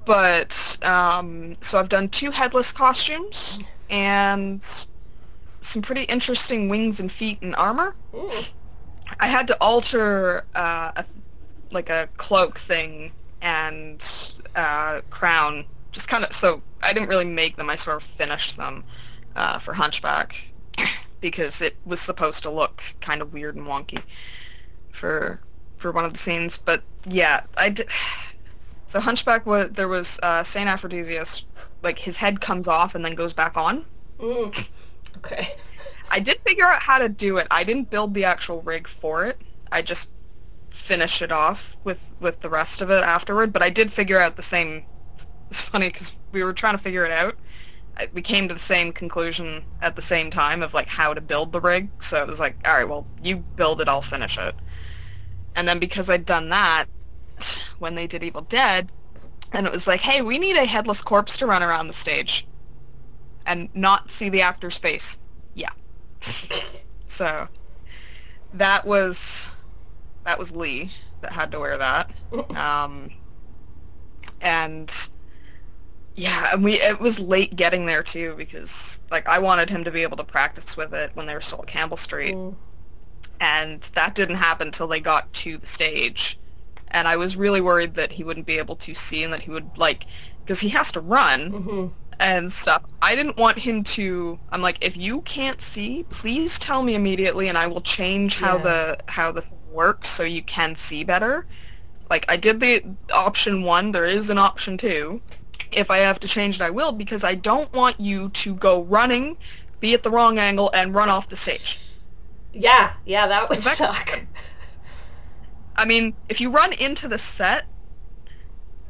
But 0.06 0.78
um, 0.84 1.56
so 1.60 1.80
I've 1.80 1.90
done 1.90 2.08
two 2.10 2.32
headless 2.32 2.72
costumes 2.72 3.60
and 3.90 4.63
some 5.62 5.82
pretty 5.82 6.04
interesting 6.04 6.70
wings 6.70 7.00
and 7.00 7.12
feet 7.12 7.42
and 7.42 7.56
armor. 7.56 7.96
Mm. 8.13 8.54
I 9.20 9.28
had 9.28 9.48
to 9.48 9.58
alter 9.60 10.46
uh, 10.56 10.92
a, 10.96 11.06
like 11.72 11.90
a 11.90 12.08
cloak 12.18 12.60
thing 12.60 13.12
and 13.42 14.40
uh, 14.56 15.02
crown, 15.10 15.66
just 15.92 16.08
kind 16.08 16.24
of. 16.24 16.32
So 16.32 16.62
I 16.84 16.94
didn't 16.94 17.10
really 17.10 17.26
make 17.26 17.56
them. 17.58 17.70
I 17.70 17.76
sort 17.76 17.98
of 17.98 18.04
finished 18.04 18.56
them 18.56 18.84
uh, 19.36 19.60
for 19.60 19.74
Hunchback 19.74 20.52
because 21.28 21.62
it 21.62 21.76
was 21.86 22.00
supposed 22.00 22.44
to 22.44 22.50
look 22.50 22.84
kind 23.02 23.22
of 23.22 23.34
weird 23.34 23.56
and 23.56 23.66
wonky 23.66 24.02
for 24.92 25.40
for 25.78 25.92
one 25.92 26.06
of 26.06 26.13
the 26.13 26.20
scenes. 26.20 26.58
But 26.58 26.84
yeah, 27.06 27.42
I 27.58 27.70
did. 27.70 27.90
So 28.90 29.02
Hunchback 29.02 29.46
was 29.46 29.72
there 29.72 29.90
was 29.90 30.18
uh, 30.24 30.44
Saint 30.44 30.70
Aphrodisius, 30.70 31.44
like 31.84 32.00
his 32.00 32.16
head 32.16 32.40
comes 32.40 32.70
off 32.70 32.96
and 32.96 33.04
then 33.04 33.16
goes 33.16 33.34
back 33.34 33.58
on. 33.58 33.86
Mm. 34.18 34.68
Okay. 35.18 35.48
I 36.12 36.20
did 36.20 36.40
figure 36.46 36.66
out 36.66 36.80
how 36.80 37.00
to 37.00 37.10
do 37.10 37.38
it. 37.38 37.48
I 37.50 37.63
didn't 37.63 37.90
build 37.90 38.13
the 38.13 38.24
actual 38.24 38.62
rig 38.62 38.88
for 38.88 39.26
it. 39.26 39.42
I 39.72 39.82
just 39.82 40.12
finished 40.70 41.24
it 41.24 41.32
off 41.32 41.76
with 41.84 42.13
with 42.20 42.40
the 42.40 42.50
rest 42.50 42.82
of 42.82 42.92
it 42.92 43.04
afterward. 43.04 43.52
But 43.52 43.63
I 43.63 43.70
did 43.72 43.92
figure 43.92 44.20
out 44.20 44.36
the 44.36 44.42
same. 44.42 44.86
It's 45.50 45.62
funny 45.62 45.88
because 45.88 46.16
we 46.34 46.44
were 46.44 46.54
trying 46.54 46.78
to 46.78 46.84
figure 46.84 47.04
it 47.04 47.12
out. 47.12 47.36
We 48.14 48.22
came 48.22 48.48
to 48.48 48.54
the 48.54 48.60
same 48.60 48.92
conclusion 48.92 49.64
at 49.82 49.96
the 49.96 50.02
same 50.02 50.30
time 50.30 50.62
of 50.62 50.74
like 50.74 50.88
how 50.88 51.14
to 51.14 51.22
build 51.22 51.52
the 51.52 51.62
rig. 51.62 51.90
So 52.00 52.22
it 52.22 52.28
was 52.28 52.40
like, 52.40 52.56
all 52.68 52.76
right, 52.76 52.88
well, 52.88 53.08
you 53.24 53.38
build 53.38 53.82
it, 53.82 53.88
I'll 53.88 54.02
finish 54.02 54.38
it. 54.38 54.56
And 55.56 55.68
then 55.68 55.80
because 55.80 56.10
I'd 56.10 56.26
done 56.26 56.50
that, 56.50 56.86
when 57.80 57.96
they 57.96 58.08
did 58.08 58.24
Evil 58.24 58.42
Dead, 58.42 58.92
and 59.54 59.66
it 59.66 59.72
was 59.72 59.88
like, 59.88 60.02
hey, 60.02 60.22
we 60.22 60.38
need 60.38 60.58
a 60.58 60.66
headless 60.66 61.02
corpse 61.02 61.38
to 61.38 61.46
run 61.46 61.64
around 61.64 61.88
the 61.88 61.94
stage 61.94 62.48
and 63.46 63.70
not 63.74 64.12
see 64.12 64.30
the 64.30 64.42
actor's 64.42 64.78
face. 64.78 65.20
Yeah. 65.56 65.72
So 67.10 67.48
that 68.54 68.86
was 68.86 69.48
that 70.26 70.38
was 70.38 70.54
Lee 70.54 70.92
that 71.22 71.32
had 71.32 71.52
to 71.54 71.60
wear 71.60 71.78
that. 71.78 72.12
Um, 72.56 73.12
and 74.42 75.10
yeah, 76.18 76.50
and 76.52 76.64
we 76.64 76.74
it 76.82 77.00
was 77.00 77.20
late 77.20 77.56
getting 77.56 77.86
there 77.86 78.02
too 78.04 78.34
because 78.38 79.02
like 79.12 79.28
I 79.30 79.38
wanted 79.40 79.70
him 79.70 79.84
to 79.86 79.92
be 79.92 80.02
able 80.02 80.18
to 80.18 80.24
practice 80.24 80.76
with 80.76 80.94
it 80.94 81.12
when 81.14 81.28
they 81.28 81.34
were 81.36 81.42
still 81.42 81.62
at 81.62 81.68
Campbell 81.68 81.96
Street, 81.98 82.36
Mm. 82.36 82.56
and 83.40 83.82
that 83.94 84.16
didn't 84.16 84.36
happen 84.36 84.68
until 84.70 84.88
they 84.88 85.00
got 85.00 85.32
to 85.34 85.58
the 85.58 85.68
stage, 85.68 86.40
and 86.90 87.08
I 87.08 87.16
was 87.18 87.38
really 87.38 87.62
worried 87.62 87.94
that 87.94 88.12
he 88.12 88.24
wouldn't 88.24 88.48
be 88.48 88.58
able 88.58 88.76
to 88.78 88.94
see 88.96 89.24
and 89.24 89.32
that 89.32 89.42
he 89.42 89.52
would 89.52 89.78
like 89.78 90.06
because 90.44 90.60
he 90.60 90.70
has 90.70 90.92
to 90.94 91.02
run 91.02 91.52
Mhm. 91.52 91.92
and 92.20 92.52
stuff. 92.52 92.82
I 93.02 93.14
didn't 93.16 93.38
want 93.38 93.60
him 93.60 93.84
to. 93.84 94.40
I'm 94.52 94.64
like, 94.64 94.78
if 94.84 94.98
you 94.98 95.22
can't 95.22 95.62
see, 95.62 96.04
please 96.10 96.58
tell 96.58 96.82
me 96.82 96.96
immediately, 96.96 97.48
and 97.48 97.58
I 97.60 97.68
will 97.68 97.82
change 97.82 98.38
how 98.38 98.58
Yeah. 98.58 98.64
the 98.64 98.98
how 99.08 99.32
the 99.32 99.42
thing 99.42 99.60
works 99.72 100.08
so 100.08 100.24
you 100.24 100.42
can 100.42 100.76
see 100.76 101.04
better. 101.04 101.46
Like 102.10 102.26
I 102.28 102.38
did 102.38 102.60
the 102.60 102.84
option 103.14 103.62
one. 103.62 103.92
There 103.92 104.06
is 104.06 104.32
an 104.32 104.40
option 104.40 104.78
two. 104.78 105.22
If 105.72 105.92
I 105.92 105.98
have 105.98 106.20
to 106.22 106.28
change 106.28 106.56
it, 106.56 106.62
I 106.62 106.70
will 106.70 106.92
because 106.92 107.24
I 107.24 107.36
don't 107.36 107.72
want 107.74 108.00
you 108.00 108.30
to 108.30 108.54
go 108.56 108.84
running, 108.84 109.38
be 109.80 109.94
at 109.94 110.04
the 110.04 110.10
wrong 110.10 110.40
angle, 110.40 110.72
and 110.74 110.94
run 110.94 111.10
off 111.10 111.30
the 111.30 111.36
stage. 111.36 111.84
Yeah, 112.54 112.94
yeah, 113.06 113.28
that 113.28 113.50
would 113.50 113.60
suck. 113.60 114.26
I 115.76 115.86
mean, 115.86 116.14
if 116.30 116.42
you 116.42 116.50
run 116.50 116.74
into 116.74 117.08
the 117.08 117.18
set, 117.18 117.66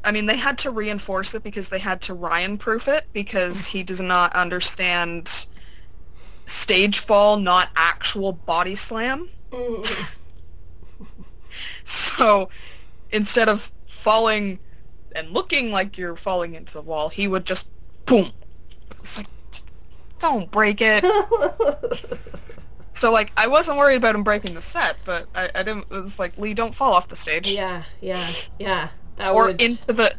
I 0.04 0.12
mean, 0.12 0.26
they 0.26 0.36
had 0.36 0.56
to 0.58 0.70
reinforce 0.70 1.34
it 1.34 1.42
because 1.42 1.68
they 1.68 1.78
had 1.78 2.00
to 2.02 2.14
Ryan 2.14 2.56
proof 2.56 2.88
it 2.88 3.04
because 3.12 3.66
he 3.66 3.82
does 3.82 4.00
not 4.00 4.34
understand 4.34 5.46
stage 6.46 7.00
fall, 7.00 7.36
not 7.36 7.68
actual 7.76 8.32
body 8.32 8.74
slam. 8.74 9.28
Mm. 9.50 10.14
So 11.88 12.50
instead 13.12 13.48
of 13.48 13.72
falling 13.86 14.58
and 15.14 15.30
looking 15.30 15.70
like 15.70 15.96
you're 15.98 16.16
falling 16.16 16.54
into 16.54 16.72
the 16.74 16.82
wall, 16.82 17.08
he 17.08 17.28
would 17.28 17.44
just 17.44 17.70
boom. 18.06 18.30
It's 18.98 19.16
like, 19.18 19.26
don't 20.18 20.50
break 20.50 20.80
it. 20.80 21.04
So 22.92 23.12
like, 23.12 23.30
I 23.36 23.46
wasn't 23.46 23.78
worried 23.78 23.94
about 23.96 24.16
him 24.16 24.24
breaking 24.24 24.54
the 24.54 24.62
set, 24.62 24.96
but 25.04 25.28
I, 25.32 25.48
I 25.54 25.62
didn't. 25.62 25.84
It 25.92 26.00
was 26.00 26.18
like, 26.18 26.36
Lee, 26.36 26.52
don't 26.52 26.74
fall 26.74 26.92
off 26.94 27.06
the 27.06 27.14
stage. 27.14 27.48
yeah, 27.52 27.84
yeah, 28.00 28.26
yeah. 28.58 28.88
That 29.16 29.34
or 29.34 29.46
would 29.46 29.62
into 29.62 29.92
the 29.92 30.12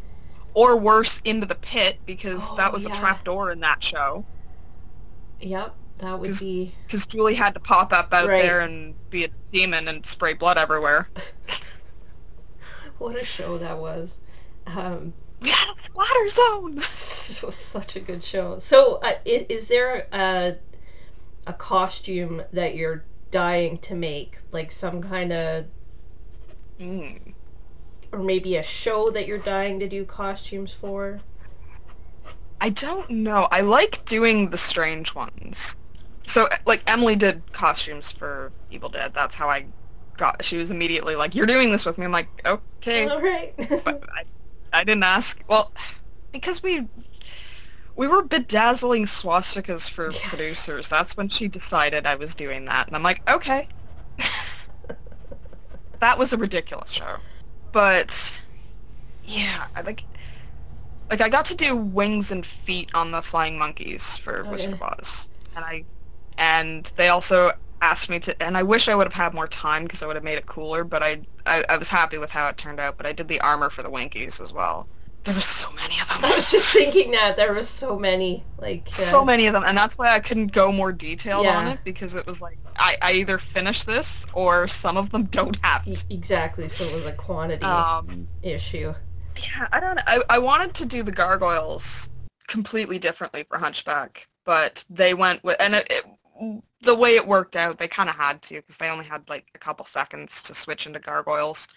or 0.54 0.78
worse 0.78 1.20
into 1.26 1.46
the 1.46 1.56
pit 1.56 1.98
because 2.06 2.48
Oh, 2.52 2.56
that 2.56 2.72
was 2.72 2.86
yeah. 2.86 2.92
a 2.92 2.96
trap 2.96 3.26
door 3.26 3.52
in 3.52 3.60
that 3.60 3.84
show 3.84 4.24
Yep, 5.42 5.76
that 5.98 6.20
would 6.20 6.28
'Cause- 6.28 6.40
be 6.40 6.74
because 6.88 7.06
Julie 7.06 7.36
had 7.36 7.54
to 7.56 7.60
pop 7.60 7.92
up 7.92 8.14
out 8.14 8.30
Right. 8.30 8.44
there 8.44 8.62
and 8.62 8.96
be 9.10 9.26
a 9.26 9.30
demon 9.52 9.90
and 9.90 10.06
spray 10.06 10.32
blood 10.34 10.58
everywhere. 10.58 11.10
what 12.98 13.18
a 13.18 13.26
show 13.26 13.58
that 13.58 13.78
was. 13.78 14.18
Um 14.76 15.14
We 15.42 15.50
had 15.50 15.74
a 15.74 15.78
squatter 15.80 16.30
zone. 16.30 16.76
was 17.44 17.56
such 17.56 17.96
a 17.96 18.00
good 18.00 18.22
show. 18.22 18.58
So, 18.58 18.96
uh, 19.02 19.14
is, 19.26 19.46
is 19.50 19.68
there 19.68 20.08
a 20.12 20.56
a 21.48 21.54
costume 21.54 22.44
that 22.54 22.76
you're 22.76 23.04
dying 23.32 23.78
to 23.80 23.96
make, 23.96 24.40
like 24.52 24.72
some 24.72 25.02
kind 25.02 25.32
of, 25.32 25.66
Mm. 26.80 27.34
or 28.12 28.20
maybe 28.20 28.56
a 28.56 28.64
show 28.64 29.10
that 29.12 29.28
you're 29.28 29.38
dying 29.38 29.80
to 29.80 29.88
do 29.88 30.06
costumes 30.06 30.72
for? 30.72 31.20
I 32.62 32.70
don't 32.70 33.10
know. 33.10 33.48
I 33.52 33.62
like 33.62 34.04
doing 34.06 34.50
the 34.50 34.58
strange 34.58 35.16
ones. 35.16 35.78
So 36.26 36.48
like 36.66 36.84
Emily 36.88 37.16
did 37.16 37.42
costumes 37.54 38.12
for 38.12 38.52
Evil 38.70 38.90
Dead. 38.90 39.14
That's 39.14 39.36
how 39.36 39.48
I 39.48 39.66
got. 40.18 40.44
She 40.44 40.58
was 40.58 40.70
immediately 40.72 41.16
like, 41.16 41.34
"You're 41.36 41.46
doing 41.48 41.72
this 41.72 41.86
with 41.86 41.98
me." 41.98 42.06
I'm 42.06 42.12
like, 42.12 42.28
"Okay." 42.46 43.08
All 43.10 43.22
right. 43.22 43.54
but 43.84 44.04
I, 44.14 44.24
I 44.74 44.84
didn't 44.84 45.04
ask. 45.04 45.44
Well, 45.48 45.72
because 46.32 46.62
we 46.64 46.88
we 47.96 48.08
were 48.08 48.24
bedazzling 48.24 49.06
swastikas 49.06 49.90
for 49.90 50.12
Yeah. 50.12 50.30
producers. 50.30 50.88
That's 50.88 51.18
when 51.18 51.28
she 51.30 51.48
decided 51.48 52.06
I 52.08 52.16
was 52.16 52.34
doing 52.36 52.66
that, 52.66 52.88
and 52.88 52.96
I'm 52.96 53.04
like, 53.04 53.28
okay. 53.30 53.68
that 56.00 56.18
was 56.18 56.34
a 56.34 56.38
ridiculous 56.38 56.90
show, 56.92 57.18
but 57.72 58.44
yeah, 59.26 59.66
I 59.76 59.82
like 59.82 60.04
like 61.10 61.22
I 61.22 61.30
got 61.30 61.46
to 61.46 61.56
do 61.56 61.76
wings 61.76 62.32
and 62.32 62.46
feet 62.46 62.90
on 62.94 63.12
the 63.12 63.22
flying 63.22 63.58
monkeys 63.58 64.18
for 64.18 64.46
Oh, 64.46 64.52
Wizard 64.52 64.74
of 64.74 64.82
Oz, 64.82 65.30
and 65.56 65.66
I 65.66 65.84
and 66.38 66.86
they 66.96 67.10
also 67.10 67.52
asked 67.82 68.10
me 68.10 68.20
to, 68.20 68.44
and 68.44 68.58
I 68.58 68.64
wish 68.64 68.88
I 68.88 68.96
would 68.96 69.06
have 69.08 69.14
had 69.14 69.34
more 69.34 69.48
time 69.48 69.84
because 69.84 70.04
I 70.04 70.08
would 70.08 70.16
have 70.16 70.24
made 70.24 70.38
it 70.38 70.46
cooler, 70.46 70.84
but 70.84 71.02
I, 71.04 71.22
I 71.46 71.64
I 71.70 71.78
was 71.78 71.88
happy 71.88 72.18
with 72.18 72.30
how 72.30 72.48
it 72.50 72.58
turned 72.58 72.80
out. 72.80 72.98
But 72.98 73.06
I 73.06 73.12
did 73.14 73.28
the 73.28 73.40
armor 73.42 73.70
for 73.70 73.84
the 73.84 73.90
Winkies 73.90 74.40
as 74.40 74.54
well. 74.54 74.88
There 75.26 75.36
was 75.36 75.46
so 75.46 75.70
many 75.74 75.96
of 76.02 76.08
them. 76.08 76.24
I 76.24 76.34
was 76.34 76.50
just 76.50 76.72
thinking 76.74 77.12
that 77.12 77.36
there 77.36 77.54
was 77.54 77.68
so 77.68 78.00
many, 78.00 78.46
like 78.58 78.88
uh, 78.88 78.92
so 78.92 79.26
many 79.26 79.48
of 79.48 79.54
them, 79.54 79.64
and 79.66 79.78
that's 79.78 79.98
why 79.98 80.16
I 80.16 80.20
couldn't 80.20 80.54
go 80.54 80.72
more 80.72 80.94
detailed 80.94 81.46
on 81.46 81.68
it 81.68 81.80
because 81.84 82.16
it 82.16 82.26
was 82.26 82.42
like 82.42 82.58
I, 82.78 82.96
I 83.02 83.12
either 83.14 83.38
finish 83.38 83.84
this 83.84 84.26
or 84.34 84.68
some 84.70 84.96
of 84.96 85.10
them 85.10 85.26
don't 85.26 85.58
have 85.64 85.86
it. 85.88 86.06
exactly. 86.10 86.68
So 86.70 86.86
it 86.86 86.94
was 86.94 87.06
a 87.06 87.12
quantity 87.12 87.66
Um, 87.66 88.28
issue. 88.42 88.94
yeah, 89.36 89.68
I 89.74 89.80
don't 89.82 89.96
know. 89.98 90.04
I, 90.08 90.22
I 90.30 90.40
wanted 90.40 90.74
to 90.76 90.86
do 90.86 91.04
the 91.04 91.12
gargoyles 91.12 92.12
completely 92.48 92.98
differently 92.98 93.44
for 93.50 93.58
Hunchback, 93.58 94.28
but 94.46 94.84
they 94.90 95.14
went 95.14 95.44
with 95.44 95.58
and 95.60 95.76
it, 95.76 95.86
it, 95.90 96.64
the 96.82 96.96
way 96.96 97.16
it 97.16 97.28
worked 97.28 97.56
out, 97.56 97.78
they 97.78 97.88
kind 97.88 98.10
of 98.10 98.16
had 98.16 98.42
to 98.44 98.56
because 98.56 98.78
they 98.78 98.90
only 98.90 99.06
had 99.06 99.28
like 99.30 99.50
a 99.56 99.60
couple 99.60 99.86
seconds 99.86 100.42
to 100.44 100.56
switch 100.56 100.86
into 100.86 101.00
gargoyles. 101.00 101.68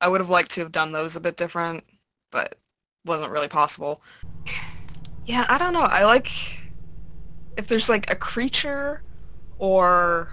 I 0.00 0.08
would 0.08 0.20
have 0.20 0.30
liked 0.30 0.50
to 0.52 0.60
have 0.60 0.72
done 0.72 0.92
those 0.92 1.16
a 1.16 1.20
bit 1.20 1.36
different, 1.36 1.82
but 2.30 2.56
wasn't 3.04 3.32
really 3.32 3.48
possible. 3.48 4.02
Yeah, 5.26 5.46
I 5.48 5.58
don't 5.58 5.72
know. 5.72 5.80
I 5.80 6.04
like 6.04 6.28
if 7.56 7.66
there's 7.66 7.88
like 7.88 8.10
a 8.10 8.16
creature 8.16 9.02
or 9.58 10.28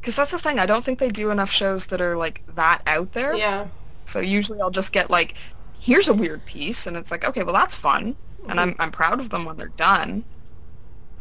because 0.00 0.16
that's 0.16 0.30
the 0.30 0.38
thing. 0.38 0.58
I 0.58 0.66
don't 0.66 0.84
think 0.84 0.98
they 0.98 1.10
do 1.10 1.30
enough 1.30 1.50
shows 1.50 1.86
that 1.88 2.00
are 2.00 2.16
like 2.16 2.42
that 2.54 2.82
out 2.86 3.12
there. 3.12 3.34
Yeah. 3.34 3.66
So 4.04 4.20
usually 4.20 4.60
I'll 4.60 4.70
just 4.70 4.92
get 4.92 5.10
like, 5.10 5.34
here's 5.78 6.08
a 6.08 6.14
weird 6.14 6.44
piece, 6.46 6.86
and 6.86 6.96
it's 6.96 7.10
like, 7.10 7.24
okay, 7.24 7.42
well 7.42 7.54
that's 7.54 7.74
fun, 7.74 8.16
and 8.48 8.50
mm-hmm. 8.50 8.58
I'm 8.58 8.74
I'm 8.78 8.90
proud 8.90 9.20
of 9.20 9.30
them 9.30 9.44
when 9.44 9.56
they're 9.56 9.68
done. 9.68 10.24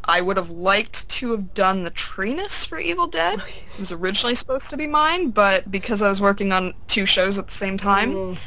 I 0.10 0.22
would 0.22 0.38
have 0.38 0.50
liked 0.50 1.08
to 1.10 1.30
have 1.30 1.54
done 1.54 1.84
the 1.84 1.92
Trinus 1.92 2.66
for 2.66 2.80
Evil 2.80 3.06
Dead. 3.06 3.44
It 3.48 3.80
was 3.80 3.92
originally 3.92 4.34
supposed 4.34 4.72
to 4.72 4.76
be 4.76 4.88
mine, 4.88 5.30
but 5.30 5.70
because 5.70 6.02
I 6.02 6.10
was 6.10 6.20
working 6.20 6.52
on 6.52 6.74
two 6.88 7.06
shows 7.06 7.38
at 7.38 7.46
the 7.46 7.54
same 7.54 7.78
time, 7.78 8.16
Mm, 8.16 8.38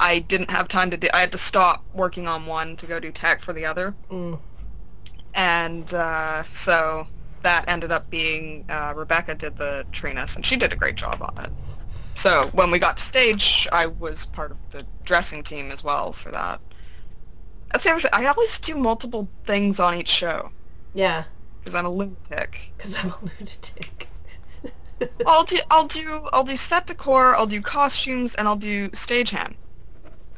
I 0.00 0.20
didn't 0.20 0.50
have 0.50 0.66
time 0.66 0.90
to 0.90 0.96
do. 0.96 1.08
I 1.12 1.20
had 1.20 1.30
to 1.32 1.38
stop 1.38 1.84
working 1.92 2.26
on 2.26 2.46
one 2.46 2.74
to 2.76 2.86
go 2.86 2.98
do 2.98 3.12
tech 3.12 3.42
for 3.42 3.52
the 3.52 3.66
other, 3.66 3.94
mm. 4.10 4.38
and 5.34 5.92
uh, 5.92 6.42
so 6.50 7.06
that 7.42 7.68
ended 7.68 7.92
up 7.92 8.08
being 8.08 8.64
uh, 8.70 8.94
Rebecca 8.96 9.34
did 9.34 9.56
the 9.56 9.84
Trinus, 9.92 10.36
and 10.36 10.46
she 10.46 10.56
did 10.56 10.72
a 10.72 10.76
great 10.76 10.96
job 10.96 11.20
on 11.20 11.44
it. 11.44 11.50
So 12.14 12.48
when 12.54 12.70
we 12.70 12.78
got 12.78 12.96
to 12.96 13.02
stage, 13.02 13.68
I 13.72 13.88
was 13.88 14.24
part 14.24 14.52
of 14.52 14.56
the 14.70 14.86
dressing 15.04 15.42
team 15.42 15.70
as 15.70 15.84
well 15.84 16.14
for 16.14 16.30
that. 16.30 16.62
That's 17.72 17.84
the 17.84 17.90
other 17.90 18.00
thing. 18.00 18.10
I 18.14 18.24
always 18.24 18.58
do 18.58 18.74
multiple 18.74 19.28
things 19.44 19.78
on 19.78 19.94
each 19.94 20.08
show 20.08 20.50
Yeah, 20.94 21.24
because 21.60 21.74
I'm 21.74 21.86
a 21.86 21.90
lunatic. 21.90 22.72
because 22.76 23.02
I'm 23.02 23.10
a 23.10 23.18
lunatic. 23.22 24.08
I'll 25.26 25.44
do 25.44 25.58
I'll 25.70 25.86
do 25.86 26.28
I'll 26.32 26.44
do 26.44 26.56
set 26.56 26.86
decor, 26.86 27.34
I'll 27.36 27.46
do 27.46 27.60
costumes, 27.62 28.34
and 28.34 28.46
I'll 28.48 28.56
do 28.56 28.88
stagehand. 28.90 29.54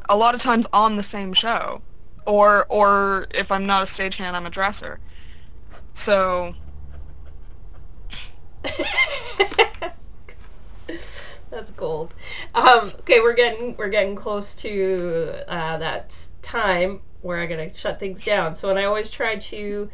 A 0.09 0.17
lot 0.17 0.35
of 0.35 0.41
times 0.41 0.67
on 0.73 0.97
the 0.97 1.03
same 1.03 1.33
show, 1.33 1.83
or 2.27 2.67
or 2.69 3.27
if 3.35 3.51
I'm 3.51 3.67
not 3.67 3.83
a 3.83 3.87
stagehand, 3.87 4.35
I'm 4.35 4.47
a 4.47 4.51
dresser. 4.51 5.01
So 5.95 6.55
That's 11.51 11.71
gold. 11.71 12.15
Um, 12.55 12.93
okay, 13.01 13.21
we're 13.21 13.35
getting 13.35 13.77
we're 13.77 13.89
getting 13.89 14.17
close 14.17 14.55
to 14.57 15.35
uh, 15.49 15.77
that 15.79 16.17
time 16.41 17.01
where 17.21 17.39
I 17.41 17.47
gotta 17.47 17.73
shut 17.75 18.01
things 18.01 18.25
down. 18.25 18.55
So, 18.55 18.71
and 18.71 18.79
I 18.79 18.85
always 18.85 19.11
try 19.11 19.37
to 19.37 19.91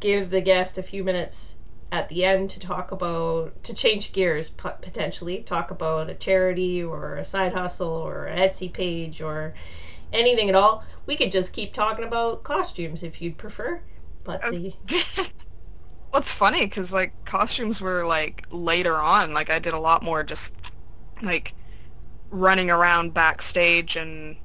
give 0.00 0.30
the 0.30 0.40
guest 0.40 0.78
a 0.78 0.82
few 0.82 1.04
minutes 1.04 1.56
at 1.92 2.08
the 2.08 2.24
end 2.24 2.50
to 2.50 2.58
talk 2.58 2.90
about 2.90 3.62
to 3.62 3.72
change 3.72 4.12
gears 4.12 4.50
potentially 4.50 5.42
talk 5.42 5.70
about 5.70 6.10
a 6.10 6.14
charity 6.14 6.82
or 6.82 7.16
a 7.16 7.24
side 7.24 7.52
hustle 7.54 7.88
or 7.88 8.26
an 8.26 8.38
Etsy 8.38 8.72
page 8.72 9.22
or 9.22 9.54
anything 10.12 10.48
at 10.48 10.54
all. 10.54 10.84
We 11.06 11.16
could 11.16 11.32
just 11.32 11.52
keep 11.52 11.72
talking 11.72 12.04
about 12.04 12.42
costumes 12.42 13.02
if 13.02 13.22
you'd 13.22 13.38
prefer. 13.38 13.80
But 14.24 14.42
the 14.50 14.74
well, 16.12 16.20
it's 16.20 16.32
funny 16.32 16.66
because 16.66 16.92
like 16.92 17.12
costumes 17.24 17.80
were 17.80 18.04
like 18.04 18.46
later 18.50 18.96
on. 18.96 19.32
Like 19.32 19.50
I 19.50 19.58
did 19.58 19.74
a 19.74 19.78
lot 19.78 20.02
more 20.02 20.24
just 20.24 20.72
like 21.22 21.54
running 22.30 22.70
around 22.70 23.14
backstage 23.14 23.96
and 23.96 24.36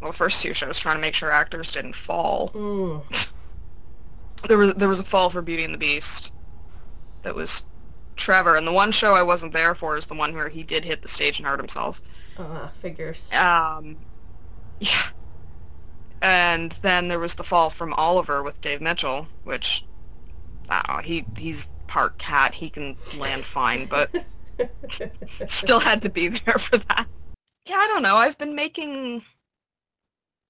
well, 0.00 0.10
the 0.10 0.16
first 0.16 0.42
two 0.42 0.54
shows 0.54 0.78
trying 0.78 0.96
to 0.96 1.00
make 1.00 1.14
sure 1.14 1.30
actors 1.30 1.72
didn't 1.72 1.94
fall. 1.94 2.50
mm, 2.54 3.31
There 4.48 4.58
was 4.58 4.74
there 4.74 4.88
was 4.88 5.00
a 5.00 5.04
fall 5.04 5.30
for 5.30 5.42
Beauty 5.42 5.64
and 5.64 5.72
the 5.72 5.78
Beast 5.78 6.32
that 7.22 7.34
was 7.34 7.68
Trevor, 8.16 8.56
and 8.56 8.66
the 8.66 8.72
one 8.72 8.92
show 8.92 9.14
I 9.14 9.22
wasn't 9.22 9.52
there 9.52 9.74
for 9.74 9.96
is 9.96 10.06
the 10.06 10.14
one 10.14 10.34
where 10.34 10.48
he 10.48 10.62
did 10.62 10.84
hit 10.84 11.02
the 11.02 11.08
stage 11.08 11.38
and 11.38 11.46
hurt 11.46 11.60
himself. 11.60 12.02
uh, 12.38 12.68
figures. 12.80 13.32
Um, 13.32 13.96
yeah, 14.80 15.06
and 16.20 16.72
then 16.82 17.08
there 17.08 17.18
was 17.18 17.34
the 17.34 17.44
fall 17.44 17.70
from 17.70 17.92
Oliver 17.94 18.42
with 18.42 18.60
Dave 18.60 18.80
Mitchell, 18.80 19.26
which 19.44 19.84
I 20.68 20.82
don't 20.86 20.96
know, 20.96 21.02
he 21.02 21.24
he's 21.36 21.70
part 21.86 22.18
cat, 22.18 22.54
he 22.54 22.68
can 22.70 22.96
land 23.18 23.44
fine, 23.44 23.86
but 23.86 24.10
still 25.46 25.80
had 25.80 26.00
to 26.02 26.08
be 26.08 26.28
there 26.28 26.58
for 26.58 26.78
that. 26.78 27.06
Yeah, 27.66 27.76
I 27.76 27.86
don't 27.88 28.02
know. 28.02 28.16
I've 28.16 28.38
been 28.38 28.54
making 28.54 29.22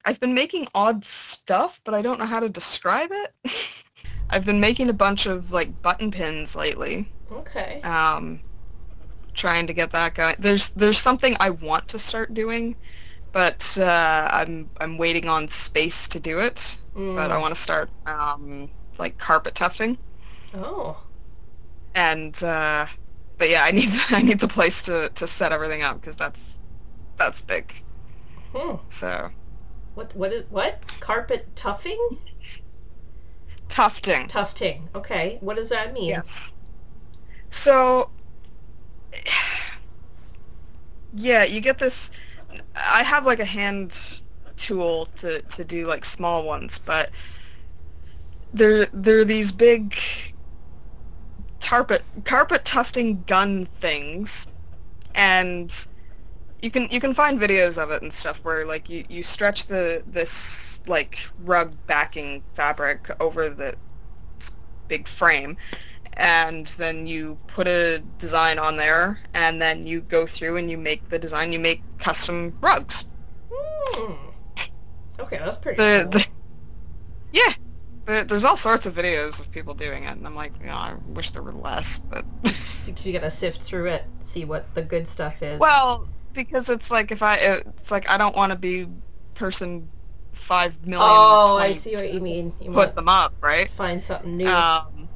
I've 0.05 0.21
been 0.21 0.35
making 0.35 0.69
odd 0.75 1.05
stuff, 1.05 1.81
but 1.85 1.95
I 1.95 2.03
don't 2.03 2.19
know 2.19 2.27
how 2.27 2.41
to 2.41 2.49
describe 2.49 3.11
it. 3.13 3.85
I've 4.31 4.45
been 4.47 4.61
making 4.61 4.89
a 4.89 4.93
bunch 4.95 5.27
of 5.27 5.53
like 5.53 5.81
button 5.83 6.11
pins 6.11 6.57
lately. 6.57 7.13
Okay. 7.31 7.81
Um 7.83 8.43
trying 9.35 9.67
to 9.67 9.73
get 9.75 9.91
that 9.93 10.15
going. 10.15 10.37
There's 10.39 10.71
there's 10.71 10.99
something 10.99 11.37
I 11.41 11.51
want 11.51 11.89
to 11.89 11.99
start 11.99 12.35
doing, 12.35 12.77
but 13.33 13.77
uh, 13.81 14.29
I'm 14.33 14.71
I'm 14.81 14.99
waiting 14.99 15.29
on 15.29 15.49
space 15.49 16.09
to 16.09 16.21
do 16.21 16.39
it. 16.41 16.81
But 17.15 17.31
I 17.31 17.37
Mm. 17.37 17.41
want 17.41 17.55
to 17.55 17.61
start 17.61 17.93
um, 18.07 18.71
like 18.99 19.19
carpet 19.19 19.55
tufting, 19.55 19.99
Oh. 20.55 21.07
and 21.95 22.41
uh, 22.43 22.87
but 23.39 23.49
yeah, 23.51 23.65
I 23.65 23.71
need 23.73 23.91
I 24.11 24.23
need 24.23 24.41
the 24.41 24.49
place 24.49 24.83
to, 24.83 25.11
to 25.11 25.27
set 25.27 25.53
everything 25.53 25.83
up 25.83 26.01
because 26.01 26.17
that's 26.17 26.61
that's 27.17 27.41
big. 27.43 27.73
Hmm. 28.55 28.77
So 28.89 29.31
What 29.95 30.15
what 30.17 30.33
is 30.33 30.45
what? 30.51 30.81
Carpet 31.01 31.55
tuffing? 31.55 32.19
tufting. 33.73 34.29
Tufting. 34.29 34.89
Okay. 34.95 35.39
What 35.41 35.57
does 35.57 35.71
that 35.71 35.93
mean? 35.93 36.11
Yes. 36.11 36.57
So, 37.49 38.11
yeah, 41.15 41.45
you 41.45 41.61
get 41.61 41.79
this. 41.79 42.11
I 42.77 43.03
have 43.03 43.27
like 43.27 43.41
a 43.41 43.45
hand 43.45 44.21
tool 44.57 45.07
to, 45.17 45.41
to 45.41 45.65
do 45.65 45.87
like 45.87 46.05
small 46.05 46.47
ones, 46.47 46.79
but 46.79 47.11
they're 48.53 48.87
they're 48.93 49.25
these 49.25 49.51
big 49.51 49.97
carpet 51.61 52.03
carpet 52.25 52.65
tufting 52.65 53.25
gun 53.27 53.67
things, 53.81 54.47
and 55.15 55.87
you 56.63 56.71
can 56.71 56.89
you 56.91 57.01
can 57.01 57.13
find 57.13 57.41
videos 57.41 57.77
of 57.83 57.91
it 57.91 58.03
and 58.03 58.13
stuff 58.13 58.39
where 58.45 58.65
like 58.65 58.89
you, 58.89 59.05
you 59.09 59.23
stretch 59.23 59.67
the 59.67 60.03
this 60.07 60.81
like 60.87 61.29
rug 61.45 61.75
backing 61.87 62.43
fabric 62.55 63.11
over 63.21 63.49
the 63.51 63.75
big 64.89 65.07
frame 65.09 65.57
and 66.15 66.69
then 66.79 67.07
you 67.07 67.37
put 67.47 67.67
a 67.67 68.03
design 68.19 68.59
on 68.59 68.77
there 68.77 69.19
and 69.35 69.61
then 69.61 69.87
you 69.87 70.01
go 70.03 70.27
through 70.27 70.57
and 70.57 70.71
you 70.71 70.79
make 70.79 71.09
the 71.09 71.19
design 71.19 71.53
you 71.53 71.59
make 71.59 71.83
custom 71.99 72.57
rugs 72.61 73.09
Hmm. 73.95 74.13
Okay, 75.19 75.39
that's 75.39 75.57
pretty 75.57 75.77
the, 75.77 76.03
cool. 76.03 76.11
the 76.13 76.27
yeah 77.33 77.53
there, 78.07 78.25
there's 78.25 78.45
all 78.45 78.57
sorts 78.57 78.87
of 78.87 78.95
videos 78.95 79.41
of 79.41 79.51
people 79.51 79.75
doing 79.75 80.05
it 80.05 80.13
and 80.13 80.27
i'm 80.27 80.35
like 80.35 80.53
you 80.61 80.67
know 80.67 80.73
i 80.73 80.95
wish 81.09 81.31
there 81.31 81.43
were 81.43 81.53
less 81.53 81.99
but 81.99 82.25
you 83.05 83.13
gotta 83.13 83.31
sift 83.31 83.63
through 83.63 83.87
it, 83.87 84.05
see 84.21 84.45
what 84.45 84.73
the 84.75 84.83
good 84.83 85.07
stuff 85.07 85.43
is. 85.43 85.59
well 85.61 86.09
because 86.35 86.69
it's 86.69 86.91
like 86.91 87.11
if 87.11 87.23
i 87.23 87.37
it's 87.37 87.91
like 87.91 88.09
i 88.11 88.17
don't 88.17 88.35
want 88.37 88.51
to 88.53 88.59
be 88.59 88.87
person 89.35 89.89
five 90.33 90.75
million 90.87 91.01
oh, 91.07 91.57
I 91.59 91.73
see 91.73 91.93
what 91.95 92.13
you 92.13 92.21
mean. 92.21 92.55
You 92.61 92.71
put 92.73 92.95
them 92.95 93.09
up 93.09 93.35
right 93.43 93.69
find 93.71 94.03
something 94.03 94.37
new. 94.39 94.49
um 94.49 95.09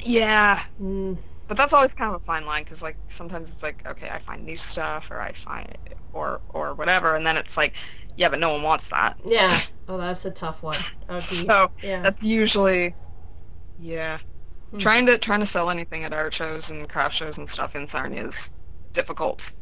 yeah 0.00 0.62
Mm. 0.80 1.16
but 1.48 1.56
that's 1.56 1.72
always 1.72 1.94
kind 1.94 2.14
of 2.14 2.20
a 2.20 2.24
fine 2.24 2.44
line 2.46 2.64
because 2.64 2.82
like 2.82 2.96
sometimes 3.08 3.52
it's 3.52 3.62
like 3.62 3.86
okay 3.86 4.08
i 4.10 4.18
find 4.18 4.44
new 4.44 4.56
stuff 4.56 5.10
or 5.10 5.20
i 5.20 5.32
find 5.32 5.68
or 6.12 6.40
or 6.50 6.74
whatever 6.74 7.16
and 7.16 7.24
then 7.24 7.36
it's 7.36 7.56
like 7.56 7.74
yeah 8.16 8.28
but 8.28 8.38
no 8.38 8.50
one 8.52 8.62
wants 8.62 8.88
that 8.90 9.18
Yeah. 9.26 9.56
Oh, 9.86 9.98
that's 9.98 10.24
a 10.24 10.30
tough 10.30 10.62
one. 10.62 10.78
Be, 11.10 11.18
so 11.20 11.70
yeah. 11.82 12.00
that's 12.00 12.24
usually 12.24 12.94
yeah 13.78 14.18
Hmm. 14.70 14.78
trying 14.78 15.06
to 15.06 15.18
trying 15.18 15.40
to 15.40 15.46
sell 15.46 15.68
anything 15.70 16.04
at 16.04 16.12
art 16.14 16.32
shows 16.34 16.70
and 16.70 16.88
craft 16.88 17.14
shows 17.14 17.36
and 17.38 17.46
stuff 17.48 17.76
in 17.76 17.86
sarnia 17.86 18.24
is 18.26 18.52
difficult 18.94 19.52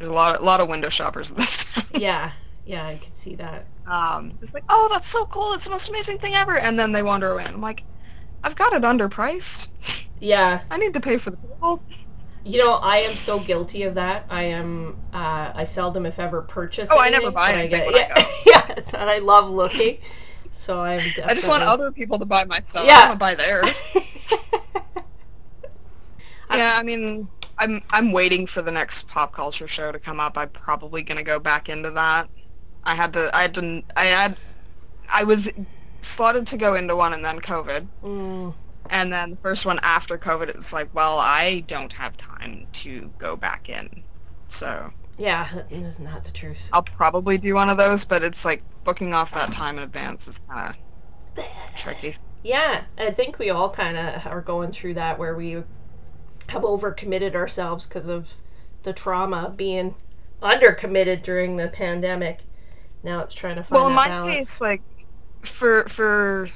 there's 0.00 0.10
a 0.10 0.14
lot 0.14 0.40
a 0.40 0.42
lot 0.42 0.60
of 0.60 0.68
window 0.68 0.88
shoppers 0.88 1.30
in 1.30 1.36
this 1.36 1.64
town 1.66 1.84
yeah. 1.94 2.32
Yeah, 2.66 2.86
I 2.86 2.96
could 2.96 3.16
see 3.16 3.34
that. 3.36 3.66
um 3.86 4.32
it's 4.42 4.54
like 4.54 4.64
oh 4.68 4.88
that's 4.90 5.06
so 5.08 5.26
cool 5.26 5.52
it's 5.52 5.64
the 5.64 5.70
most 5.70 5.88
amazing 5.90 6.18
thing 6.18 6.34
ever 6.34 6.58
and 6.58 6.78
then 6.78 6.90
they 6.92 7.02
wander 7.02 7.30
away 7.32 7.44
and 7.44 7.54
i'm 7.54 7.60
like 7.60 7.84
i've 8.44 8.56
got 8.56 8.72
it 8.72 8.82
underpriced 8.82 9.68
Yeah. 10.20 10.62
i 10.70 10.76
need 10.78 10.94
to 10.94 11.00
pay 11.00 11.18
for 11.18 11.30
the 11.30 11.36
people 11.36 11.82
You 12.42 12.56
know, 12.64 12.74
I 12.76 12.98
am 12.98 13.14
so 13.16 13.38
guilty 13.38 13.82
of 13.82 13.94
that. 13.96 14.24
I 14.30 14.44
am. 14.44 14.96
Uh, 15.12 15.52
I 15.54 15.64
seldom, 15.64 16.06
if 16.06 16.18
ever, 16.18 16.40
purchase. 16.40 16.88
Oh, 16.90 16.98
I 16.98 17.10
never 17.10 17.30
buy 17.30 17.52
anything 17.52 17.82
I 17.82 17.84
when 17.84 17.94
get, 17.94 18.12
I 18.16 18.20
yeah, 18.46 18.66
yeah, 18.78 19.00
and 19.00 19.10
I 19.10 19.18
love 19.18 19.50
looking. 19.50 19.98
So 20.52 20.80
I'm. 20.80 21.00
i 21.26 21.34
just 21.34 21.46
want 21.48 21.62
other 21.62 21.92
people 21.92 22.18
to 22.18 22.24
buy 22.24 22.44
my 22.46 22.60
stuff 22.62 22.86
Yeah. 22.86 22.96
i 22.96 22.98
don't 23.00 23.08
want 23.10 23.20
to 23.20 23.24
buy 23.28 23.34
theirs 23.34 23.84
Yeah, 26.50 26.76
I 26.78 26.82
mean, 26.82 27.28
I'm 27.60 27.82
I'm 27.90 28.10
waiting 28.12 28.46
for 28.46 28.62
the 28.62 28.72
next 28.72 29.06
pop 29.08 29.32
culture 29.32 29.68
show 29.68 29.92
to 29.92 29.98
come 29.98 30.18
up. 30.18 30.36
I'm 30.38 30.48
probably 30.50 31.02
gonna 31.02 31.22
go 31.22 31.38
back 31.38 31.68
into 31.68 31.90
that. 31.90 32.28
I 32.84 32.94
had 32.94 33.12
to, 33.12 33.30
I 33.34 33.42
had 33.42 33.54
to, 33.54 33.82
I 33.96 34.04
had, 34.06 34.36
I 35.12 35.24
was 35.24 35.50
slotted 36.00 36.46
to 36.48 36.56
go 36.56 36.74
into 36.74 36.96
one 36.96 37.12
and 37.12 37.24
then 37.24 37.38
COVID, 37.40 37.86
Mm, 38.02 38.54
and 38.88 39.12
then 39.12 39.30
the 39.32 39.36
first 39.36 39.66
one 39.66 39.78
after 39.82 40.16
COVID, 40.16 40.48
it 40.48 40.56
was 40.56 40.72
like, 40.72 40.88
well, 40.94 41.18
I 41.20 41.60
don't 41.66 41.92
have 41.92 42.16
time 42.16 42.66
to 42.72 43.12
go 43.18 43.36
back 43.36 43.68
in, 43.68 43.88
so 44.48 44.90
yeah, 45.18 45.46
that's 45.70 46.00
not 46.00 46.24
the 46.24 46.30
truth. 46.30 46.70
I'll 46.72 46.82
probably 46.82 47.36
do 47.36 47.54
one 47.54 47.68
of 47.68 47.76
those. 47.76 48.04
But 48.06 48.24
it's 48.24 48.44
like 48.46 48.64
booking 48.84 49.12
off 49.12 49.32
that 49.32 49.52
time 49.52 49.76
in 49.76 49.84
advance 49.84 50.26
is 50.26 50.40
kind 50.48 50.74
of 51.36 51.44
tricky. 51.76 52.16
Yeah, 52.42 52.84
I 52.96 53.10
think 53.10 53.38
we 53.38 53.50
all 53.50 53.68
kind 53.68 53.98
of 53.98 54.26
are 54.26 54.40
going 54.40 54.72
through 54.72 54.94
that 54.94 55.18
where 55.18 55.34
we 55.34 55.62
have 56.50 56.62
overcommitted 56.62 57.34
ourselves 57.34 57.86
because 57.86 58.08
of 58.08 58.34
the 58.82 58.92
trauma 58.92 59.44
of 59.44 59.56
being 59.56 59.94
undercommitted 60.42 61.22
during 61.22 61.56
the 61.56 61.68
pandemic. 61.68 62.40
Now 63.02 63.20
it's 63.20 63.34
trying 63.34 63.56
to 63.56 63.62
find 63.62 63.76
out. 63.76 63.80
well 63.80 63.88
in 63.88 63.94
my 63.94 64.08
balance. 64.08 64.36
case 64.36 64.60
like 64.60 64.82
for 65.42 65.84
for 65.88 66.48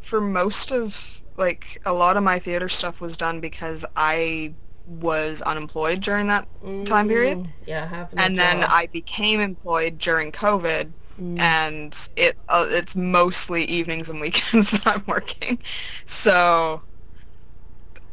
for 0.00 0.20
most 0.20 0.72
of 0.72 1.22
like 1.36 1.80
a 1.86 1.92
lot 1.92 2.16
of 2.16 2.22
my 2.22 2.38
theater 2.38 2.68
stuff 2.68 3.00
was 3.00 3.16
done 3.16 3.40
because 3.40 3.84
i 3.96 4.52
was 4.86 5.40
unemployed 5.42 6.00
during 6.00 6.26
that 6.26 6.46
time 6.84 7.06
period. 7.08 7.38
Mm, 7.38 7.48
Yeah, 7.66 7.86
having 7.86 8.18
a 8.18 8.22
and 8.22 8.38
then 8.38 8.60
job. 8.62 8.68
i 8.72 8.86
became 8.86 9.40
employed 9.40 9.98
during 9.98 10.32
covid 10.32 10.90
Mm. 11.20 11.38
and 11.38 12.08
it 12.16 12.38
uh, 12.48 12.64
it's 12.70 12.96
mostly 12.96 13.64
evenings 13.64 14.08
and 14.08 14.18
weekends 14.18 14.70
that 14.72 14.86
i'm 14.86 15.04
working 15.06 15.58
so 16.06 16.80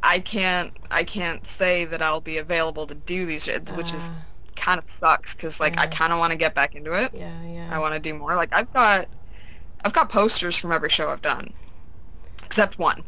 i 0.04 0.20
can't 0.20 0.72
i 0.92 1.04
can't 1.04 1.46
say 1.48 1.86
that 1.86 2.02
i'll 2.02 2.22
be 2.22 2.38
available 2.38 2.86
to 2.88 2.96
do 2.96 3.26
these 3.26 3.48
which 3.76 3.94
is 3.94 4.10
Ah, 4.14 4.22
kind 4.56 4.80
of 4.80 4.90
sucks 4.90 5.34
because 5.34 5.60
like 5.60 5.80
i 5.80 5.88
kind 5.88 6.12
of 6.14 6.20
want 6.20 6.32
to 6.32 6.38
get 6.38 6.54
back 6.56 6.76
into 6.76 6.94
it 6.94 7.12
yeah, 7.14 7.32
yeah. 7.44 7.70
I 7.72 7.80
want 7.80 7.94
to 7.94 8.00
do 8.00 8.14
more. 8.14 8.36
Like 8.36 8.50
I've 8.54 8.72
got, 8.74 9.08
I've 9.86 9.94
got 9.94 10.10
posters 10.10 10.58
from 10.58 10.72
every 10.72 10.90
show 10.90 11.10
I've 11.10 11.22
done, 11.22 11.54
except 12.44 12.80
one, 12.80 13.04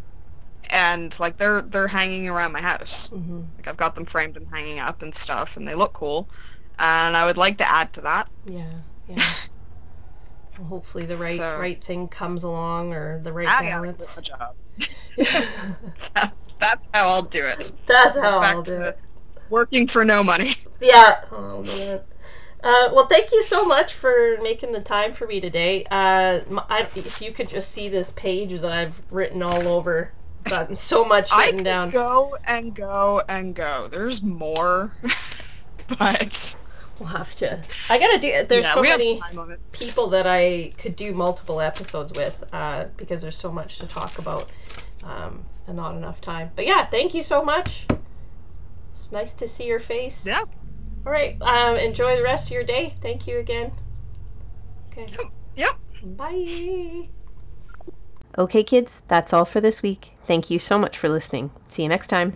and 0.70 1.18
like 1.20 1.38
they're 1.38 1.64
they're 1.64 1.88
hanging 1.88 2.30
around 2.30 2.52
my 2.52 2.62
house. 2.62 3.08
hmm 3.10 3.42
Like 3.58 3.68
I've 3.68 3.78
got 3.78 3.96
them 3.96 4.06
framed 4.06 4.38
and 4.38 4.48
hanging 4.50 4.78
up 4.80 5.02
and 5.02 5.14
stuff, 5.16 5.58
and 5.58 5.68
they 5.68 5.74
look 5.76 5.94
cool. 5.94 6.30
And 6.78 7.18
I 7.18 7.26
would 7.26 7.38
like 7.38 7.58
to 7.58 7.68
add 7.70 7.92
to 7.94 8.02
that. 8.02 8.30
Yeah, 8.46 8.70
yeah. 9.10 9.24
Well, 10.60 10.68
hopefully 10.68 11.06
the 11.08 11.18
right 11.18 11.38
So- 11.38 11.58
right 11.60 11.82
thing 11.84 12.08
comes 12.08 12.44
along 12.44 12.94
or 12.94 13.20
the 13.20 13.34
right 13.34 13.48
I 13.48 13.62
balance. 13.64 14.16
a 14.18 14.22
job. 14.22 14.56
That's 16.62 16.88
how 16.94 17.08
I'll 17.08 17.24
do 17.24 17.44
it. 17.44 17.74
That's 17.88 18.16
how 18.16 18.40
Back 18.40 18.56
I'll 18.56 18.62
do 18.64 18.80
it. 18.82 19.00
Working 19.50 19.88
for 19.88 20.06
no 20.06 20.24
money. 20.24 20.56
Yeah. 20.84 21.26
Oh 21.32 21.62
man. 21.62 22.02
Uh, 22.64 22.90
well, 22.92 23.06
thank 23.06 23.32
you 23.32 23.44
so 23.44 23.64
much 23.66 23.94
for 23.94 24.40
making 24.42 24.72
the 24.72 24.82
time 24.82 25.14
for 25.14 25.28
me 25.28 25.40
today. 25.40 25.84
Uh, 25.92 26.40
I 26.72 26.88
if 26.96 27.22
you 27.22 27.32
could 27.32 27.50
just 27.50 27.70
see 27.70 27.88
this 27.88 28.10
page 28.10 28.60
that 28.62 28.72
I've 28.72 29.00
written 29.12 29.44
all 29.44 29.68
over, 29.68 30.12
gotten 30.44 30.76
so 30.76 31.06
much 31.06 31.30
written 31.38 31.64
down. 31.64 31.92
go 31.92 32.36
and 32.46 32.74
go 32.74 33.22
and 33.28 33.54
go. 33.54 33.88
There's 33.92 34.24
more, 34.24 34.94
but 36.00 36.58
We'll 37.02 37.10
have 37.10 37.36
to. 37.38 37.60
I 37.90 37.98
gotta 37.98 38.20
do. 38.20 38.46
There's 38.48 38.66
yeah, 38.66 38.74
so 38.76 38.82
many 38.84 39.18
have 39.20 39.30
time 39.32 39.40
on 39.40 39.52
it. 39.52 39.72
people 39.72 40.08
that 40.10 40.28
I 40.28 40.72
could 40.78 40.96
do 40.96 41.14
multiple 41.16 41.60
episodes 41.60 42.14
with 42.14 42.44
uh, 42.54 42.86
because 42.96 43.24
there's 43.24 43.38
so 43.38 43.52
much 43.52 43.80
to 43.80 43.88
talk 43.88 44.20
about 44.20 44.52
um, 45.04 45.46
and 45.72 45.78
not 45.78 45.96
enough 45.96 46.22
time. 46.22 46.52
But 46.56 46.68
yeah, 46.68 46.86
thank 46.86 47.14
you 47.14 47.24
so 47.24 47.44
much. 47.44 47.88
It's 48.92 49.12
nice 49.12 49.34
to 49.36 49.48
see 49.48 49.66
your 49.66 49.80
face. 49.80 50.26
Yeah. 50.26 50.44
All 51.06 51.12
right. 51.12 51.42
Um, 51.42 51.78
enjoy 51.78 52.18
the 52.18 52.24
rest 52.24 52.48
of 52.48 52.52
your 52.52 52.64
day. 52.64 52.94
Thank 53.02 53.26
you 53.26 53.40
again. 53.40 53.72
Okay. 54.92 55.08
Yep. 55.56 55.80
Bye. 56.04 57.10
Okay, 58.38 58.64
kids, 58.64 59.02
that's 59.08 59.34
all 59.34 59.46
for 59.46 59.60
this 59.60 59.82
week. 59.82 60.12
Thank 60.24 60.50
you 60.50 60.60
so 60.60 60.78
much 60.78 60.98
for 60.98 61.10
listening. 61.10 61.52
See 61.68 61.84
you 61.84 61.90
next 61.90 62.08
time. 62.08 62.30